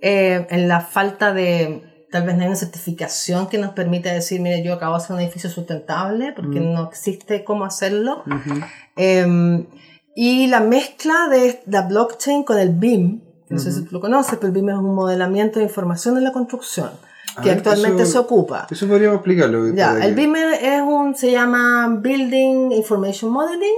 [0.00, 4.40] eh, en la falta de, tal vez no hay una certificación que nos permita decir,
[4.40, 6.72] mire, yo acabo de hacer un edificio sustentable, porque Mm.
[6.72, 8.22] no existe cómo hacerlo.
[8.26, 8.60] Ujú.
[8.96, 9.66] Eh,
[10.14, 14.34] y la mezcla de la blockchain con el BIM, no sé si tú lo conoces,
[14.36, 16.90] pero el BIM es un modelamiento de información en la construcción,
[17.36, 18.66] A que ver, actualmente eso- se ocupa.
[18.70, 19.72] Eso podríamos explicarlo.
[19.74, 23.76] Ya, el BIM es un, se llama Building Information Modeling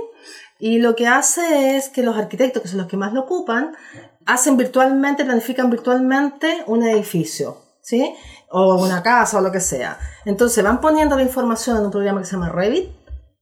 [0.60, 3.72] y lo que hace es que los arquitectos, que son los que más lo ocupan,
[4.26, 8.14] hacen virtualmente, planifican virtualmente un edificio, ¿sí?
[8.50, 9.98] O una casa o lo que sea.
[10.26, 12.90] Entonces van poniendo la información en un programa que se llama Revit,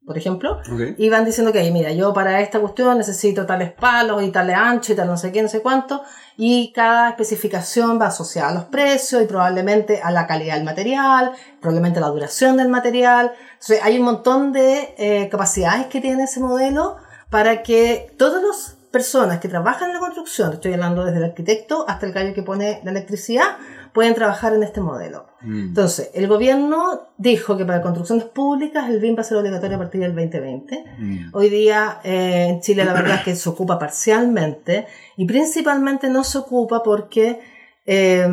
[0.07, 0.95] por ejemplo, Ok.
[0.99, 4.93] y van diciendo que, mira, yo para esta cuestión necesito tales palos y tal ancho
[4.93, 6.01] y tal no sé qué, no sé cuánto,
[6.37, 11.33] y cada especificación va asociada a los precios y probablemente a la calidad del material,
[11.61, 13.33] probablemente a la duración del material.
[13.55, 18.77] Entonces, hay un montón de eh, capacidades que tiene ese modelo para que todas las
[18.93, 22.43] personas que trabajan en la construcción, estoy hablando desde el arquitecto hasta el gallo que
[22.43, 23.57] pone la electricidad,
[23.97, 25.25] pueden trabajar en este modelo.
[25.41, 25.69] Mm.
[25.69, 29.81] Entonces, el gobierno dijo que para construcciones públicas el BIM va a ser obligatorio a
[29.81, 30.85] partir del 2020.
[30.99, 31.19] Mm.
[31.33, 36.25] Hoy día eh, en Chile la verdad es que se ocupa parcialmente y principalmente no
[36.25, 37.41] se ocupa porque
[37.87, 38.29] eh,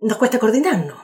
[0.00, 0.98] nos cuesta coordinarnos.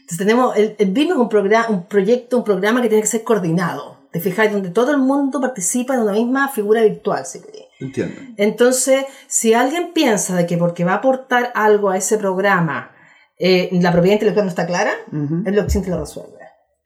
[0.00, 3.08] Entonces tenemos, el, el BIM es un, programa, un proyecto, un programa que tiene que
[3.08, 4.08] ser coordinado.
[4.10, 7.42] Te fijas, donde todo el mundo participa en una misma figura virtual, si.
[7.78, 8.20] Entiendo.
[8.36, 12.92] Entonces, si alguien piensa de que porque va a aportar algo a ese programa,
[13.38, 16.38] eh, la propiedad intelectual no está clara, el blockchain te lo resuelve.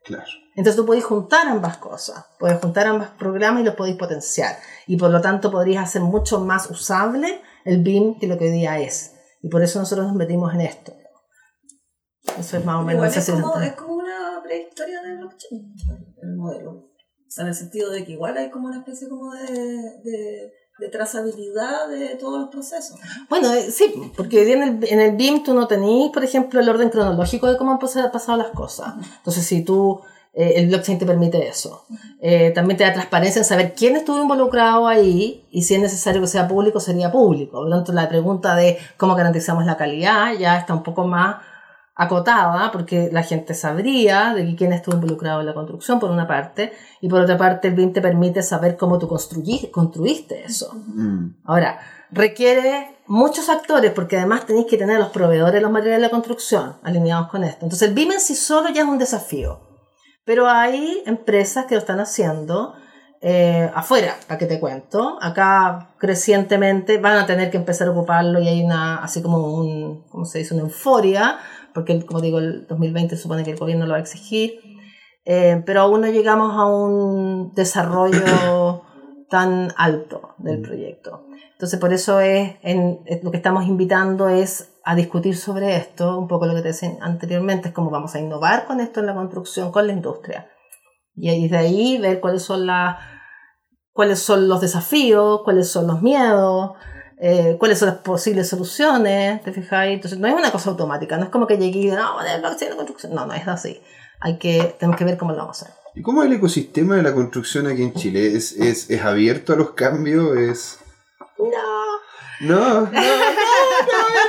[0.04, 0.24] Claro.
[0.56, 4.56] Entonces tú podés juntar ambas cosas, podés juntar ambos programas y los podéis potenciar.
[4.86, 8.52] Y por lo tanto podrías hacer mucho más usable el BIM que lo que hoy
[8.52, 9.14] día es.
[9.42, 10.92] Y por eso nosotros nos metimos en esto.
[12.38, 15.74] Eso es más o menos Igual esa es como, es como una prehistoria de blockchain,
[16.22, 16.70] el modelo.
[16.72, 19.52] O sea, en el sentido de que igual hay como una especie como de,
[20.02, 22.98] de, de trazabilidad de todos los procesos.
[23.28, 26.24] Bueno, eh, sí, porque hoy día en el, en el BIM tú no tenés, por
[26.24, 28.94] ejemplo, el orden cronológico de cómo han pas- pasado las cosas.
[29.18, 30.00] Entonces, si tú,
[30.32, 31.84] eh, el blockchain te permite eso.
[32.20, 36.20] Eh, también te da transparencia en saber quién estuvo involucrado ahí y si es necesario
[36.20, 37.58] que sea público, sería público.
[37.58, 41.36] Por lo tanto, la pregunta de cómo garantizamos la calidad ya está un poco más
[42.00, 46.72] acotada porque la gente sabría de quién estuvo involucrado en la construcción, por una parte,
[47.02, 50.72] y por otra parte el BIM te permite saber cómo tú construiste eso.
[50.86, 51.42] Mm.
[51.44, 51.78] Ahora,
[52.10, 56.06] requiere muchos actores porque además tenéis que tener a los proveedores de los materiales de
[56.06, 57.66] la construcción alineados con esto.
[57.66, 59.60] Entonces el BIM en sí solo ya es un desafío.
[60.24, 62.74] Pero hay empresas que lo están haciendo
[63.22, 65.18] eh, afuera, para que te cuento.
[65.20, 70.06] Acá crecientemente van a tener que empezar a ocuparlo y hay una, así como un,
[70.08, 70.54] ¿cómo se dice?
[70.54, 71.38] Una euforia,
[71.74, 74.60] porque como digo, el 2020 supone que el gobierno lo va a exigir,
[75.24, 78.82] eh, pero aún no llegamos a un desarrollo
[79.30, 81.26] tan alto del proyecto.
[81.52, 86.18] Entonces, por eso es, en, es lo que estamos invitando es a discutir sobre esto,
[86.18, 89.06] un poco lo que te decía anteriormente, es cómo vamos a innovar con esto en
[89.06, 90.50] la construcción, con la industria.
[91.14, 92.96] Y desde ahí ver cuáles son, las
[93.92, 96.72] cuáles son los desafíos, cuáles son los miedos,
[97.20, 99.94] eh, cuáles son las posibles soluciones, ¿te fijáis?
[99.94, 102.40] Entonces no es una cosa automática, no es como que llegue y no, la
[102.76, 103.80] construcción, no, no es así.
[104.20, 105.76] Hay que, tenemos que ver cómo lo vamos a hacer.
[105.94, 108.36] ¿Y cómo es el ecosistema de la construcción aquí en Chile?
[108.36, 110.36] ¿Es, es, es abierto a los cambios?
[110.36, 110.78] ¿Es...
[111.38, 111.80] No.
[112.42, 113.00] No, no, no, no,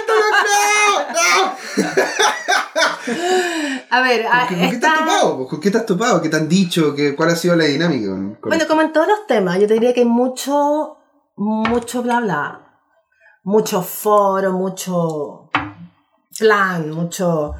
[0.04, 1.56] no, no,
[3.89, 5.47] A ver, ¿Con, qué- con qué te has topado?
[5.47, 6.21] ¿Con qué te has topado?
[6.21, 6.95] ¿Qué te han dicho?
[6.95, 8.08] ¿Qué, ¿Cuál ha sido la dinámica?
[8.10, 8.67] con- con Bueno, esto?
[8.67, 10.97] como en todos los temas, yo te diría que hay mucho,
[11.36, 12.61] mucho bla bla,
[13.43, 15.49] mucho foro, mucho
[16.39, 17.56] plan, mucho...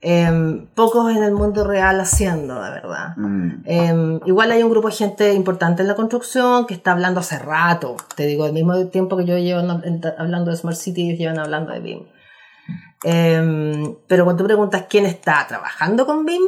[0.00, 3.16] em, pocos en el mundo real haciendo, la verdad.
[3.16, 7.20] Mm, Em, igual hay un grupo de gente importante en la construcción que está hablando
[7.20, 7.96] hace rato.
[8.16, 9.60] Te digo, al mismo tiempo que yo llevo
[10.18, 12.06] hablando de Smart City, ellos llevan hablando de BIM.
[13.04, 16.42] Em, pero cuando tú preguntas quién está trabajando con BIM,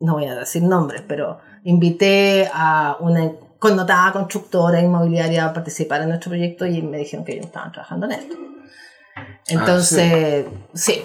[0.00, 6.08] no voy a decir nombres, pero invité a una connotada constructora inmobiliaria a participar en
[6.08, 8.34] nuestro proyecto y me dijeron que ellos estaban trabajando en esto.
[9.46, 11.02] Entonces, sí.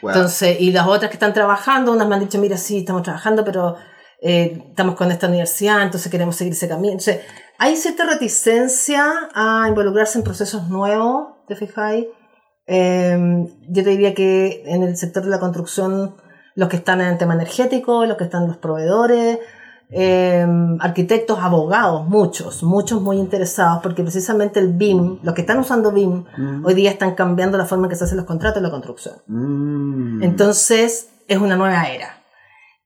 [0.00, 0.10] wow.
[0.10, 3.44] Entonces, y las otras que están trabajando, unas me han dicho, mira, sí, estamos trabajando,
[3.44, 3.76] pero
[4.22, 6.92] eh, estamos con esta universidad, entonces queremos seguir ese camino.
[6.92, 7.20] Entonces,
[7.58, 12.06] hay cierta reticencia a involucrarse en procesos nuevos, ¿te fijáis?
[12.66, 16.16] Eh, yo te diría que en el sector de la construcción,
[16.54, 19.38] los que están en el tema energético, los que están los proveedores,
[19.92, 20.46] eh,
[20.80, 26.24] arquitectos, abogados, muchos, muchos muy interesados, porque precisamente el BIM, los que están usando BIM,
[26.36, 26.64] Mm.
[26.64, 29.16] hoy día están cambiando la forma en que se hacen los contratos de la construcción.
[29.26, 30.22] Mm.
[30.22, 32.19] Entonces, es una nueva era.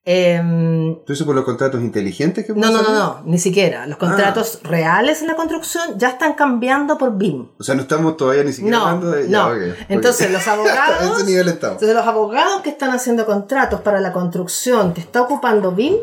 [0.06, 3.86] Em, ¿Todo eso por los contratos inteligentes que no, no, no, no, ni siquiera.
[3.86, 4.68] Los contratos Ah.
[4.68, 7.48] reales en la construcción ya están cambiando por BIM.
[7.58, 9.28] O sea, no estamos todavía ni siquiera No, hablando de...
[9.28, 9.48] no.
[9.88, 11.76] Entonces, los abogados, ese nivel estamos.
[11.76, 15.94] entonces los abogados que están haciendo contratos para la construcción que está ocupando BIM,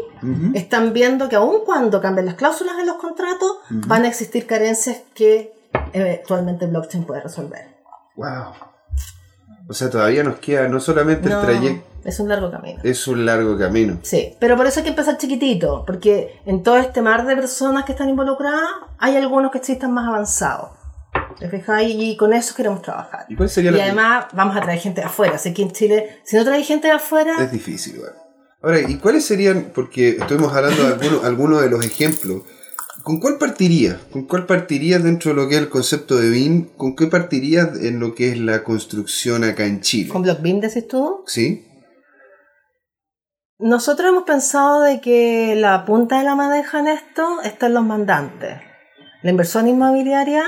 [0.56, 4.98] están viendo que aun cuando cambien las cláusulas de los contratos, van a existir carencias
[5.14, 5.54] que
[5.94, 7.68] eventualmente blockchain puede resolver.
[8.16, 8.54] Wow.
[9.70, 12.80] O sea, todavía nos queda no solamente No, el trayecto, es un largo camino.
[12.84, 14.00] es un largo camino.
[14.02, 17.86] Sí, pero por eso hay que empezar chiquitito, porque en todo este mar de personas
[17.86, 20.70] que están involucradas, hay algunos que sí están más avanzados.
[21.40, 21.96] ¿Te fijáis?
[21.98, 23.26] Y con eso queremos trabajar.
[23.28, 25.36] ¿Y cuál sería Y la además vamos a traer gente de afuera.
[25.36, 28.14] Así que en Chile, si no traes gente de afuera, Es difícil, igual.
[28.62, 32.44] Ahora, ¿y cuáles serían, porque estuvimos hablando de algunos, algunos de los ejemplos,
[33.04, 33.98] ¿con cuál partirías?
[34.12, 36.66] ¿Con cuál partirías dentro de lo que es el concepto de BIM?
[36.78, 40.10] ¿Con qué partirías en lo que es la construcción acá en Chile?
[40.10, 41.66] con BlockBeam decís tú, ¿Sí?
[43.62, 47.84] Nosotros hemos pensado de que la punta de la madeja en esto está en los
[47.84, 48.60] mandantes.
[49.21, 50.43] La inversión inmobiliaria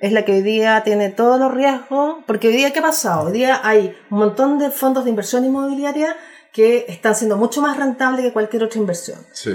[0.00, 3.26] es la que hoy día tiene todos los riesgos, porque hoy día, ¿qué ha pasado?
[3.26, 6.16] Hoy día hay un montón de fondos de inversión inmobiliaria
[6.52, 9.18] que están siendo mucho más rentables que cualquier otra inversión.
[9.32, 9.54] Sí,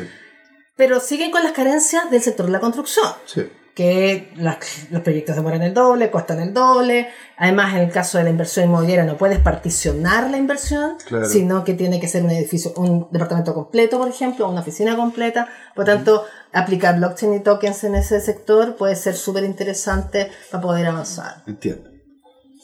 [0.76, 3.50] Pero siguen con las carencias del sector de la construcción, sí.
[3.76, 7.08] Que las- los proyectos demoran el doble, cuestan el doble.
[7.38, 11.26] Además, en el caso de la inversión inmobiliaria no puedes particionar la inversión, Claro.
[11.26, 15.48] sino que tiene que ser un edificio, un departamento completo, por ejemplo, una oficina completa.
[15.76, 20.86] Por tanto, aplicar blockchain y tokens en ese sector puede ser súper interesante para poder
[20.86, 21.44] avanzar.
[21.48, 21.90] Entiendo.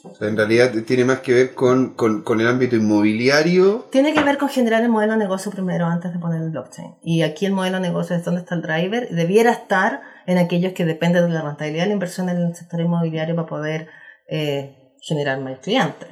[0.01, 3.87] O sea, en realidad tiene más que ver con, con, con el ámbito inmobiliario.
[3.91, 6.95] Tiene que ver con generar el modelo de negocio primero antes de poner el blockchain.
[7.03, 9.09] Y aquí el modelo de negocio es donde está el driver.
[9.09, 12.79] Debiera estar en aquellos que dependen de la rentabilidad de la inversión en el sector
[12.81, 13.87] inmobiliario para poder
[14.27, 16.07] eh, generar más clientes.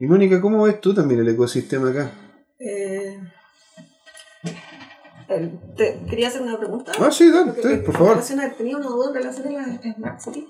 [0.00, 2.10] Y Mónica, ¿cómo ves tú también el ecosistema acá?
[2.58, 3.18] Eh,
[5.76, 6.92] te- quería hacer una pregunta.
[6.98, 8.20] Ah, sí, dale, Porque- sí, por favor.
[8.58, 10.48] tenía una duda en relación a las Smart City.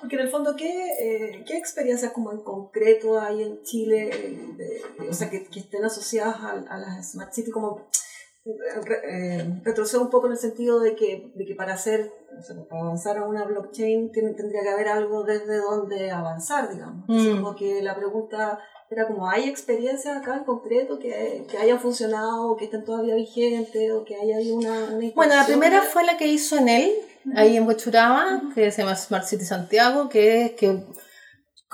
[0.00, 0.66] Porque en el fondo, ¿qué,
[1.00, 4.10] eh, qué experiencias como en concreto hay en Chile,
[4.58, 4.64] de-
[5.04, 7.86] de- o sea, que, que estén asociadas a, a las Smart City como
[8.46, 9.00] eh, re-
[9.40, 12.10] eh, retrocedo un poco en el sentido de que, de que para hacer,
[12.68, 17.04] para avanzar a una blockchain tiene- tendría que haber algo desde donde avanzar, digamos.
[17.08, 17.42] Entonces, Mm.
[17.42, 18.58] como que la pregunta
[18.90, 23.14] era como, ¿hay experiencias acá en concreto que, que hayan funcionado, o que estén todavía
[23.14, 26.68] vigentes, o que haya habido una, una Bueno, la primera fue la que hizo en
[26.68, 26.92] él,
[27.34, 30.84] ahí en Huachuraba, que se llama Smart City Santiago, que que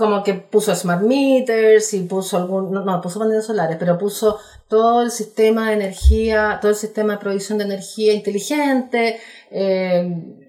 [0.01, 4.39] como que puso smart meters y puso algún, no, no, puso paneles solares, pero puso
[4.67, 9.21] todo el sistema de energía, todo el sistema de provisión de energía inteligente,
[9.51, 10.40] eh,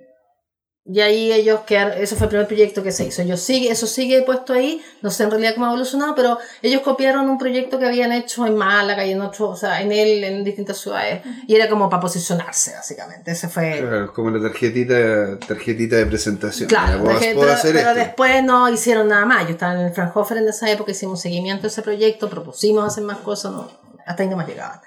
[0.83, 3.21] y ahí ellos quedaron, eso fue el primer proyecto que se hizo.
[3.21, 6.81] Yo sigue, eso sigue puesto ahí, no sé en realidad cómo ha evolucionado, pero ellos
[6.81, 10.23] copiaron un proyecto que habían hecho en Málaga y en otro, o sea, en él,
[10.23, 13.31] en distintas ciudades, y era como para posicionarse, básicamente.
[13.31, 13.77] Ese fue.
[13.79, 16.67] Claro, como la tarjetita, tarjetita de presentación.
[16.67, 17.99] Claro, puedo- puedo pero, hacer pero esto.
[17.99, 19.43] después no hicieron nada más.
[19.45, 23.03] Yo estaba en el Fraunhofer en esa época, hicimos seguimiento de ese proyecto, propusimos hacer
[23.03, 23.69] más cosas, no,
[24.05, 24.81] hasta ahí no más llegaban.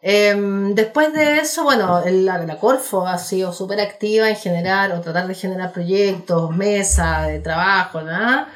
[0.00, 5.26] Em, después de eso, bueno, la, Corfo ha sido súper activa en generar o tratar
[5.26, 8.46] de generar proyectos, mesas de trabajo, ¿no?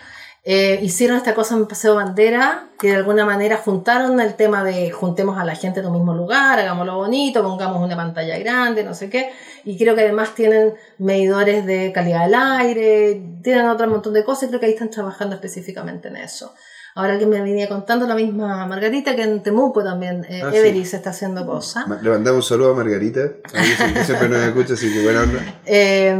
[0.45, 4.91] Eh, hicieron esta cosa en Paseo Bandera, que de alguna manera juntaron el tema de
[4.91, 8.93] juntemos a la gente en un mismo lugar, hagámoslo bonito, pongamos una pantalla grande, no
[8.93, 9.31] sé qué,
[9.64, 14.45] y creo que además tienen medidores de calidad del aire, tienen otro montón de cosas,
[14.45, 16.53] y creo que ahí están trabajando específicamente en eso.
[16.95, 20.59] Ahora alguien me venía contando la misma Margarita que en Temuco también, eh, Ah, sí.
[20.59, 21.88] Everis está haciendo cosas.
[22.03, 23.20] Le mandamos un saludo a Margarita.
[23.55, 25.61] A mí siempre, siempre nos escucha, así que buena onda.
[25.64, 26.14] Eh,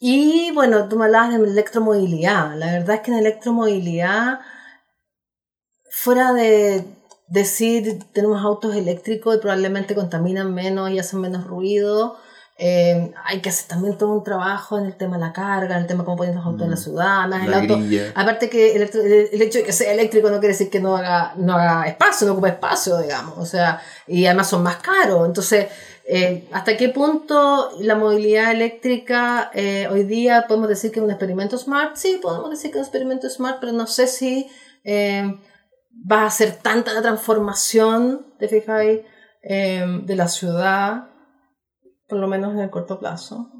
[0.00, 2.54] y bueno, tú me hablabas de electromovilidad.
[2.56, 4.40] La verdad es que en electromovilidad,
[5.90, 6.84] fuera de
[7.26, 12.18] decir tenemos autos eléctricos y probablemente contaminan menos y hacen menos ruido,
[12.56, 15.82] eh, hay que hacer también todo un trabajo en el tema de la carga, en
[15.82, 17.78] el tema de cómo ponen los autos en la ciudad, más el auto.
[17.78, 18.12] grilla.
[18.14, 18.82] Aparte que el,
[19.32, 22.26] el hecho de que sea eléctrico no quiere decir que no haga, no haga espacio,
[22.26, 23.34] no ocupa espacio, digamos.
[23.38, 25.26] O sea, y además son más caros.
[25.26, 25.66] Entonces,
[26.06, 31.10] eh, ¿hasta qué punto la movilidad eléctrica eh, hoy día podemos decir que es un
[31.10, 31.96] experimento smart?
[31.96, 34.46] Sí, podemos decir que es un experimento smart, pero no sé si
[34.84, 35.40] eh,
[36.10, 39.00] va a hacer tanta la transformación, ¿te fijáis?
[39.46, 41.08] Eh, de la ciudad,
[42.08, 43.50] por lo menos en el corto plazo.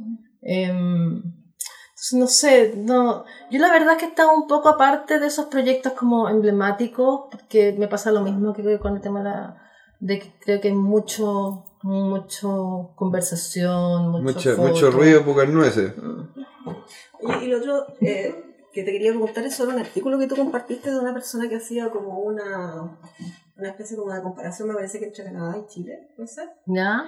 [0.42, 3.24] Em, entonces, no sé, no.
[3.50, 7.74] Yo la verdad es que estaba un poco aparte de esos proyectos como emblemáticos, porque
[7.78, 9.62] me pasa lo mismo que con el tema de, la,
[10.00, 14.68] de que creo que hay mucho, mucho conversación, mucho, Mucho, foto.
[14.68, 15.94] mucho ruido, pocas nueces.
[17.22, 18.34] Oye, y lo otro eh,
[18.72, 21.56] que te quería preguntar es sobre un artículo que tú compartiste de una persona que
[21.56, 22.98] hacía como una,
[23.56, 26.50] una especie como de comparación, me parece que entre Canadá y Chile, ¿puede ser?
[26.66, 27.04] ¿Ya?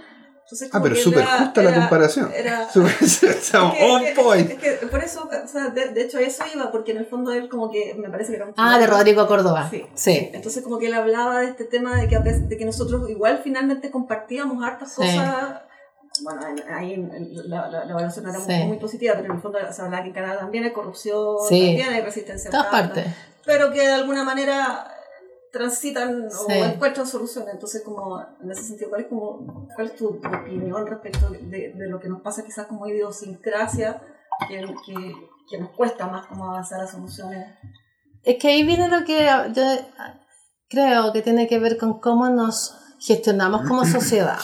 [0.47, 2.31] Entonces, Ah, pero súper era- justa la comparación.
[2.33, 4.51] Era, Súper- Estamos Es que- on es que- point.
[4.53, 7.33] es que por eso, o sea, de, de hecho, eso iba, porque en el fondo
[7.33, 8.87] él como que me parece que era un Ah, de.
[8.87, 9.67] Rodrigo Córdoba.
[9.69, 9.85] Sí.
[9.97, 10.31] Sí.
[10.33, 13.91] Entonces como que él hablaba de este tema de que, de que nosotros igual finalmente
[13.91, 15.03] compartíamos hartas Sí.
[15.03, 15.63] cosas.
[16.23, 17.09] Bueno, en- ahí
[17.47, 18.63] la, la, la evaluación no era muy- Sí.
[18.65, 21.67] muy, positiva, pero en el fondo se hablaba que en Canadá también hay corrupción, Sí.
[21.77, 22.49] también hay resistencia.
[22.49, 23.05] En todas partes.
[23.45, 24.93] Pero que de alguna manera
[25.53, 26.53] transitan Sí.
[26.61, 27.55] o encuentran soluciones.
[27.55, 31.89] Entonces, como en ese sentido, ¿cuál es, como, cuál es tu opinión respecto de, de
[31.89, 34.03] lo que nos pasa quizás como idiosincrasia,
[34.49, 35.15] que, que,
[35.49, 37.47] que nos cuesta más como avanzar a soluciones?
[38.23, 39.63] Es que ahí viene lo que yo
[40.69, 44.39] creo que tiene que ver con cómo nos gestionamos como sociedad.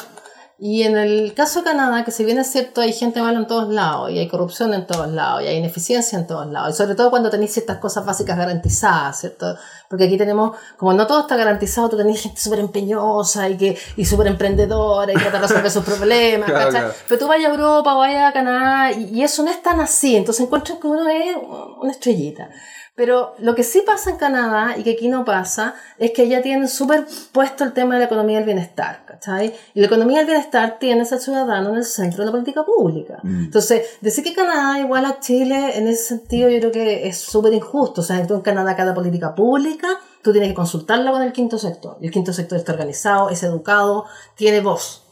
[0.64, 3.48] Y en el caso de Canadá, que si bien es cierto, hay gente mala en
[3.48, 6.76] todos lados, y hay corrupción en todos lados, y hay ineficiencia en todos lados, y
[6.76, 9.56] sobre todo cuando tenéis ciertas cosas básicas garantizadas, ¿cierto?
[9.92, 13.78] Porque aquí tenemos, como no todo está garantizado, tú tenés gente súper empeñosa y, que,
[13.98, 16.94] y súper emprendedora y trata de resolver sus problemas, Claro, claro.
[17.06, 20.16] Pero tú vayas a Europa vayas a Canadá, y, y eso no es tan así,
[20.16, 21.36] entonces encuentras que uno es
[21.78, 22.48] una estrellita.
[22.94, 26.42] Pero lo que sí pasa en Canadá y que aquí no pasa es que allá
[26.42, 29.54] tienen súper puesto el tema de la economía del bienestar, ¿cachai?
[29.72, 33.18] Y la economía del bienestar tiene al ciudadano en el centro de la política pública.
[33.22, 33.44] Mm.
[33.44, 37.54] Entonces, decir que Canadá igual a Chile en ese sentido yo creo que es súper
[37.54, 38.02] injusto.
[38.02, 39.81] O sea, tú en Canadá cada política pública,
[40.22, 41.96] tú tienes que consultarla con el quinto sector.
[42.00, 44.06] Y el quinto sector está organizado, es educado,
[44.36, 45.04] tiene voz.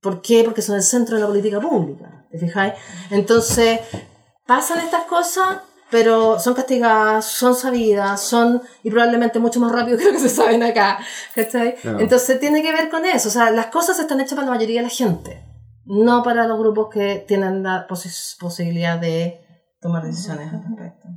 [0.00, 0.42] ¿Por qué?
[0.44, 2.26] Porque son el centro de la política pública.
[2.30, 2.74] ¿Te fijáis?
[3.10, 3.80] Entonces,
[4.46, 5.58] pasan estas cosas,
[5.90, 10.28] pero son castigadas, son sabidas, son y probablemente mucho más rápido que lo que se
[10.30, 10.98] saben acá.
[11.98, 13.28] Entonces tiene que ver con eso.
[13.28, 15.44] O sea, las cosas están hechas para la mayoría de la gente,
[15.84, 19.44] no para los grupos que tienen la posi- posibilidad de
[19.80, 21.08] tomar decisiones al respecto.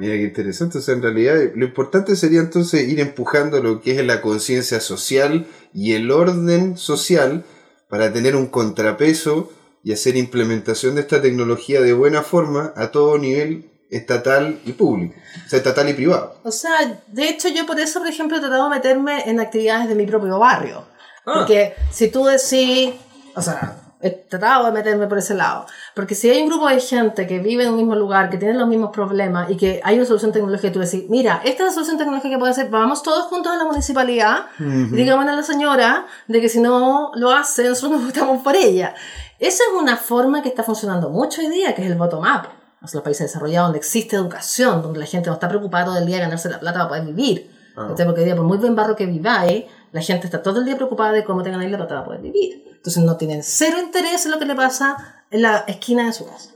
[0.00, 0.78] Mira qué interesante.
[0.78, 4.80] O sea, en realidad lo importante sería entonces ir empujando lo que es la conciencia
[4.80, 7.44] social y el orden social
[7.90, 9.52] para tener un contrapeso
[9.84, 15.16] y hacer implementación de esta tecnología de buena forma a todo nivel estatal y público.
[15.46, 16.40] O sea, estatal y privado.
[16.44, 19.88] O sea, de hecho yo por eso, por ejemplo, he tratado de meterme en actividades
[19.88, 20.86] de mi propio barrio.
[21.26, 21.32] Ah.
[21.34, 22.94] Porque si tú decís,
[23.34, 25.66] o sea, he tratado de meterme por ese lado.
[25.94, 28.54] Porque si hay un grupo de gente que vive en un mismo lugar, que tiene
[28.54, 31.68] los mismos problemas y que hay una solución tecnológica, y tú decís, mira, esta es
[31.70, 35.32] la solución tecnológica que puede ser, vamos todos juntos a la municipalidad y digamos a
[35.32, 38.94] la señora de que si no lo hace, nosotros nos votamos por ella.
[39.38, 42.48] Esa es una forma que está funcionando mucho hoy día, que es el bottom-up.
[42.82, 45.98] O sea, los países desarrollados donde existe educación, donde la gente no está preocupada todo
[45.98, 47.59] el día de ganarse la plata para poder vivir.
[47.76, 47.94] Ah.
[47.96, 50.76] Porque hoy día, por muy buen barro que viváis, la gente está todo el día
[50.76, 52.64] preocupada de cómo te ganáis la plata para poder vivir.
[52.70, 56.26] Entonces no tienen cero interés en lo que le pasa en la esquina de su
[56.26, 56.50] casa.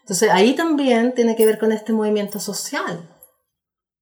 [0.00, 3.08] Entonces ahí también tiene que ver con este movimiento social.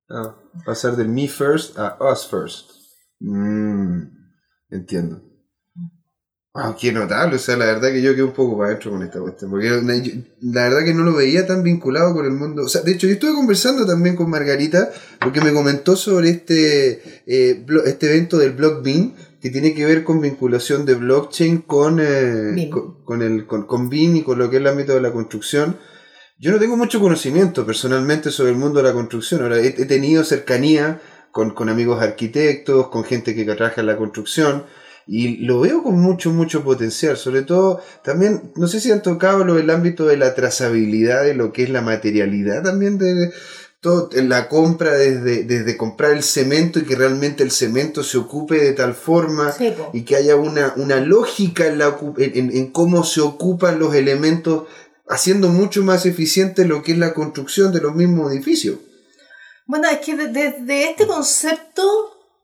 [0.08, 2.70] Ah, pasar del me first a us first.
[3.20, 4.04] Mm,
[4.70, 5.27] entiendo.
[6.58, 7.36] Wow, qué notable.
[7.36, 9.50] O sea, la verdad que yo quedé un poco para adentro con esta cuestión.
[9.50, 9.68] Porque
[10.40, 12.64] la, verdad que no lo veía tan vinculado con el mundo.
[12.64, 14.90] O sea, de hecho, yo estuve conversando también con Margarita
[15.20, 20.02] porque me comentó sobre este, eh, este evento del Block Bean que tiene que ver
[20.02, 22.68] con vinculación de blockchain con, eh,
[23.04, 25.76] con el, con, con BIM y con lo que es el ámbito de la construcción.
[26.40, 29.42] Yo no tengo mucho conocimiento personalmente sobre el mundo de la construcción.
[29.42, 31.00] Ahora, he, he tenido cercanía
[31.30, 34.64] con, con amigos arquitectos, con gente que trabaja en la construcción,
[35.10, 37.16] y lo veo con mucho, mucho potencial.
[37.16, 41.34] Sobre todo, también, no sé si han tocado lo del ámbito de la trazabilidad, de
[41.34, 43.32] lo que es la materialidad también de
[43.80, 48.18] todo, en la compra, desde, desde comprar el cemento y que realmente el cemento se
[48.18, 53.02] ocupe de tal forma Sí, y que haya una, una lógica en, la, en, cómo
[53.04, 54.64] se ocupan los elementos,
[55.08, 58.76] haciendo mucho más eficiente lo que es la construcción de los mismos edificios.
[59.66, 61.82] Bueno, es que de- desde este concepto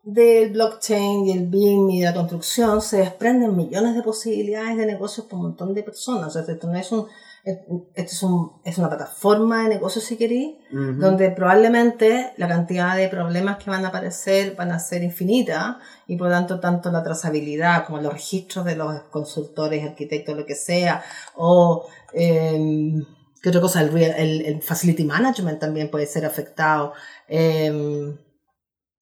[0.04, 4.86] del blockchain y el BIM y de la construcción se desprenden millones de posibilidades de
[4.86, 6.28] negocios para un montón de personas.
[6.28, 7.06] O sea, esto no es un,
[7.42, 13.08] esto es, un, es una plataforma de negocios, si queréis, donde probablemente la cantidad de
[13.08, 15.76] problemas que van a aparecer van a ser infinitas
[16.06, 20.44] y por lo tanto tanto la trazabilidad como los registros de los consultores, arquitectos, lo
[20.44, 21.02] que sea,
[21.34, 22.94] o eh,
[23.42, 23.80] ¿qué otra cosa?
[23.82, 26.92] El, el, el facility management también puede ser afectado.
[27.28, 28.14] eh,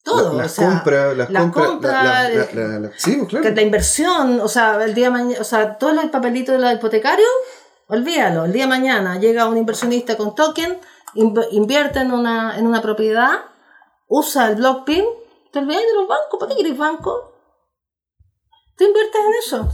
[0.03, 2.91] todo, La- o las sea, compras, las la compras, compra, la- la- la- la- la-
[2.97, 3.55] sí, pues, claro.
[3.55, 7.29] la inversión, o sea, el día mañana, o sea, todo el papelito de los hipotecarios,
[7.89, 10.79] olvídalo, el día de mañana llega un inversionista con token,
[11.15, 13.45] inv- invierte en una, en una propiedad,
[14.09, 15.05] usa el block PIN,
[15.53, 17.33] te olvidas de los bancos, ¿para qué quieres banco?
[18.77, 19.69] Tú inviertes en eso.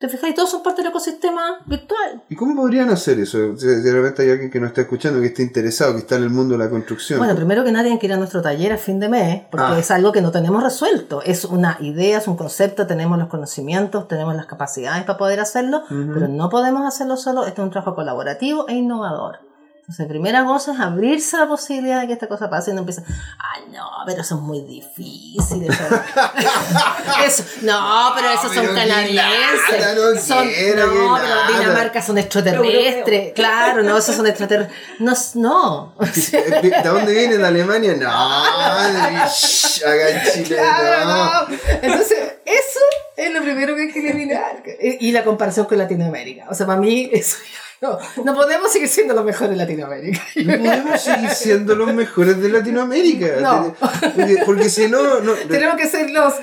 [0.00, 0.34] ¿Te fijáis?
[0.34, 2.22] Todos son parte del ecosistema virtual.
[2.30, 3.54] ¿Y cómo podrían hacer eso?
[3.58, 6.22] Si de repente hay alguien que nos está escuchando, que esté interesado, que está en
[6.22, 7.18] el mundo de la construcción.
[7.18, 9.78] Bueno, primero que tienen que ir a nuestro taller a fin de mes, porque Ah.
[9.78, 11.20] es algo que no tenemos resuelto.
[11.22, 15.82] Es una idea, es un concepto, tenemos los conocimientos, tenemos las capacidades para poder hacerlo,
[15.90, 17.44] pero no podemos hacerlo solo.
[17.44, 19.49] Este es un trabajo colaborativo e innovador.
[19.90, 22.78] Entonces, primera cosa es abrirse a la posibilidad de que esta cosa pase y no
[22.82, 23.04] empiecen,
[23.40, 25.64] ay, no, pero eso es muy difícil.
[25.64, 25.82] Eso,
[27.26, 29.96] eso- no, pero esos son canadienses.
[29.96, 31.58] no son, quiero, no, qué pero.
[31.58, 33.32] Dinamarca son extraterrestres.
[33.34, 34.78] Claro, no, esos son extraterrestres.
[35.00, 35.94] No, no.
[36.30, 37.36] ¿De dónde viene?
[37.38, 37.96] ¿De Alemania?
[37.96, 40.54] No, acá en Chile.
[40.54, 41.48] Claro, no.
[41.48, 41.58] no.
[41.82, 42.80] Entonces, eso
[43.16, 44.62] es lo primero que hay que eliminar.
[44.80, 46.46] Y y la comparación con Latinoamérica.
[46.48, 47.38] O sea, para mí, eso
[47.82, 50.20] no, no podemos seguir siendo los mejores en Latinoamérica.
[50.44, 53.26] No podemos seguir siendo los mejores de Latinoamérica.
[53.40, 53.74] No.
[54.14, 56.34] Porque, porque si no, no Tenemos que ser los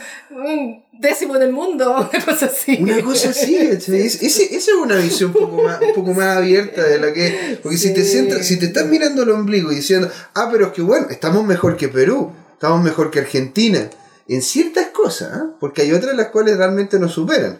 [0.94, 2.78] décimos del mundo, una cosa así.
[2.82, 3.56] Una cosa así.
[3.56, 7.14] Es- ese- esa es una visión un poco más, un poco más abierta de la
[7.14, 7.60] que.
[7.62, 8.14] Porque si te Sí.
[8.18, 11.44] centras, si te estás mirando el ombligo y diciendo, ah, pero es que bueno, estamos
[11.46, 13.90] mejor que Perú, estamos mejor que Argentina,
[14.28, 15.52] en ciertas cosas, ¿ah?
[15.60, 17.60] porque hay otras las cuales realmente nos superan.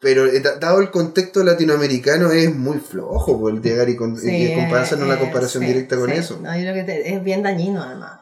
[0.00, 4.54] Pero eh, da- dado el contexto latinoamericano es muy flojo por llegar y, con, y
[4.54, 6.16] compararse una eh, comparación sí, directa con sí.
[6.16, 6.38] eso.
[6.42, 8.20] No, yo creo que te- es bien dañino además.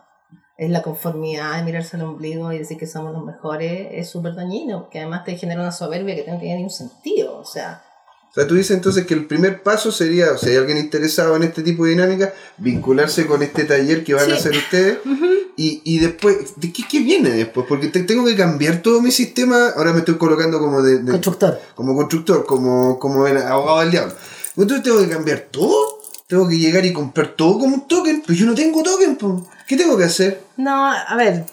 [0.56, 4.34] Es la conformidad de mirarse al ombligo y decir que somos los mejores, es súper
[4.36, 7.38] dañino, porque además te genera una soberbia que no tiene ningún sentido.
[7.38, 7.82] O sea,
[8.30, 11.34] O sea, tú dices entonces que el primer paso sería, o sea, hay alguien interesado
[11.34, 14.32] en este tipo de dinámica, vincularse con este taller que van a Sí.
[14.32, 14.98] hacer ustedes.
[15.56, 17.66] y, y después, ¿de qué, qué viene después?
[17.68, 19.68] Porque te- tengo que cambiar todo mi sistema.
[19.76, 21.60] Ahora me estoy colocando como de, de- constructor.
[21.74, 24.14] como constructor, como, como el abogado del diablo.
[24.56, 26.00] Entonces tengo que cambiar todo.
[26.26, 28.22] Tengo que llegar y comprar todo como un token.
[28.26, 29.46] Pero yo no tengo token, po.
[29.68, 30.42] ¿qué tengo que hacer?
[30.56, 31.44] No, a ver,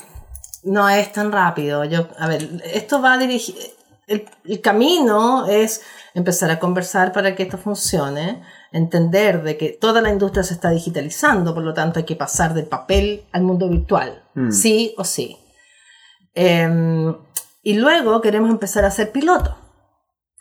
[0.63, 1.83] no es tan rápido.
[1.85, 3.55] Yo, a ver, esto va a dirigir.
[4.07, 5.81] El, el camino es
[6.13, 8.41] empezar a conversar para que esto funcione,
[8.71, 12.53] entender de que toda la industria se está digitalizando, por lo tanto hay que pasar
[12.53, 14.51] del papel al mundo virtual, Mm.
[14.51, 15.37] sí o sí.
[16.33, 17.13] Em,
[17.63, 19.57] y luego queremos empezar a hacer piloto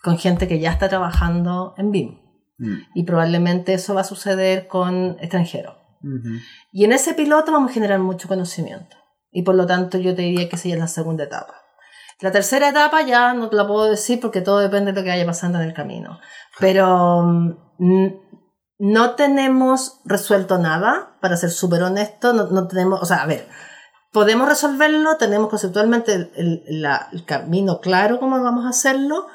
[0.02, 2.20] con gente que ya está trabajando en BIM.
[2.94, 5.76] Y probablemente eso va a suceder con extranjeros.
[6.72, 8.96] Y en ese piloto vamos a generar mucho conocimiento.
[9.32, 11.54] Y por lo tanto yo te diría que esa ya es la segunda etapa.
[12.20, 15.08] La tercera etapa ya no te la puedo decir porque todo depende de lo que
[15.10, 16.20] vaya pasando en el camino.
[16.58, 17.56] Pero mm,
[18.78, 23.48] no tenemos resuelto nada, para ser súper honesto, no, no tenemos, o sea, a ver,
[24.12, 29.26] podemos resolverlo, tenemos conceptualmente el, el- camino claro cómo vamos a hacerlo,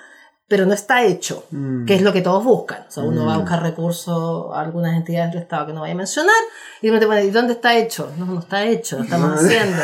[0.48, 1.86] pero no está hecho, Mm.
[1.86, 2.86] que es lo que todos buscan.
[2.88, 3.42] O sea, uno va a Mm.
[3.42, 6.36] buscar recursos a algunas entidades del Estado que no voy a mencionar,
[6.82, 8.12] y uno te pone, ¿y dónde está hecho?
[8.18, 9.82] No, no está hecho, lo estamos haciendo.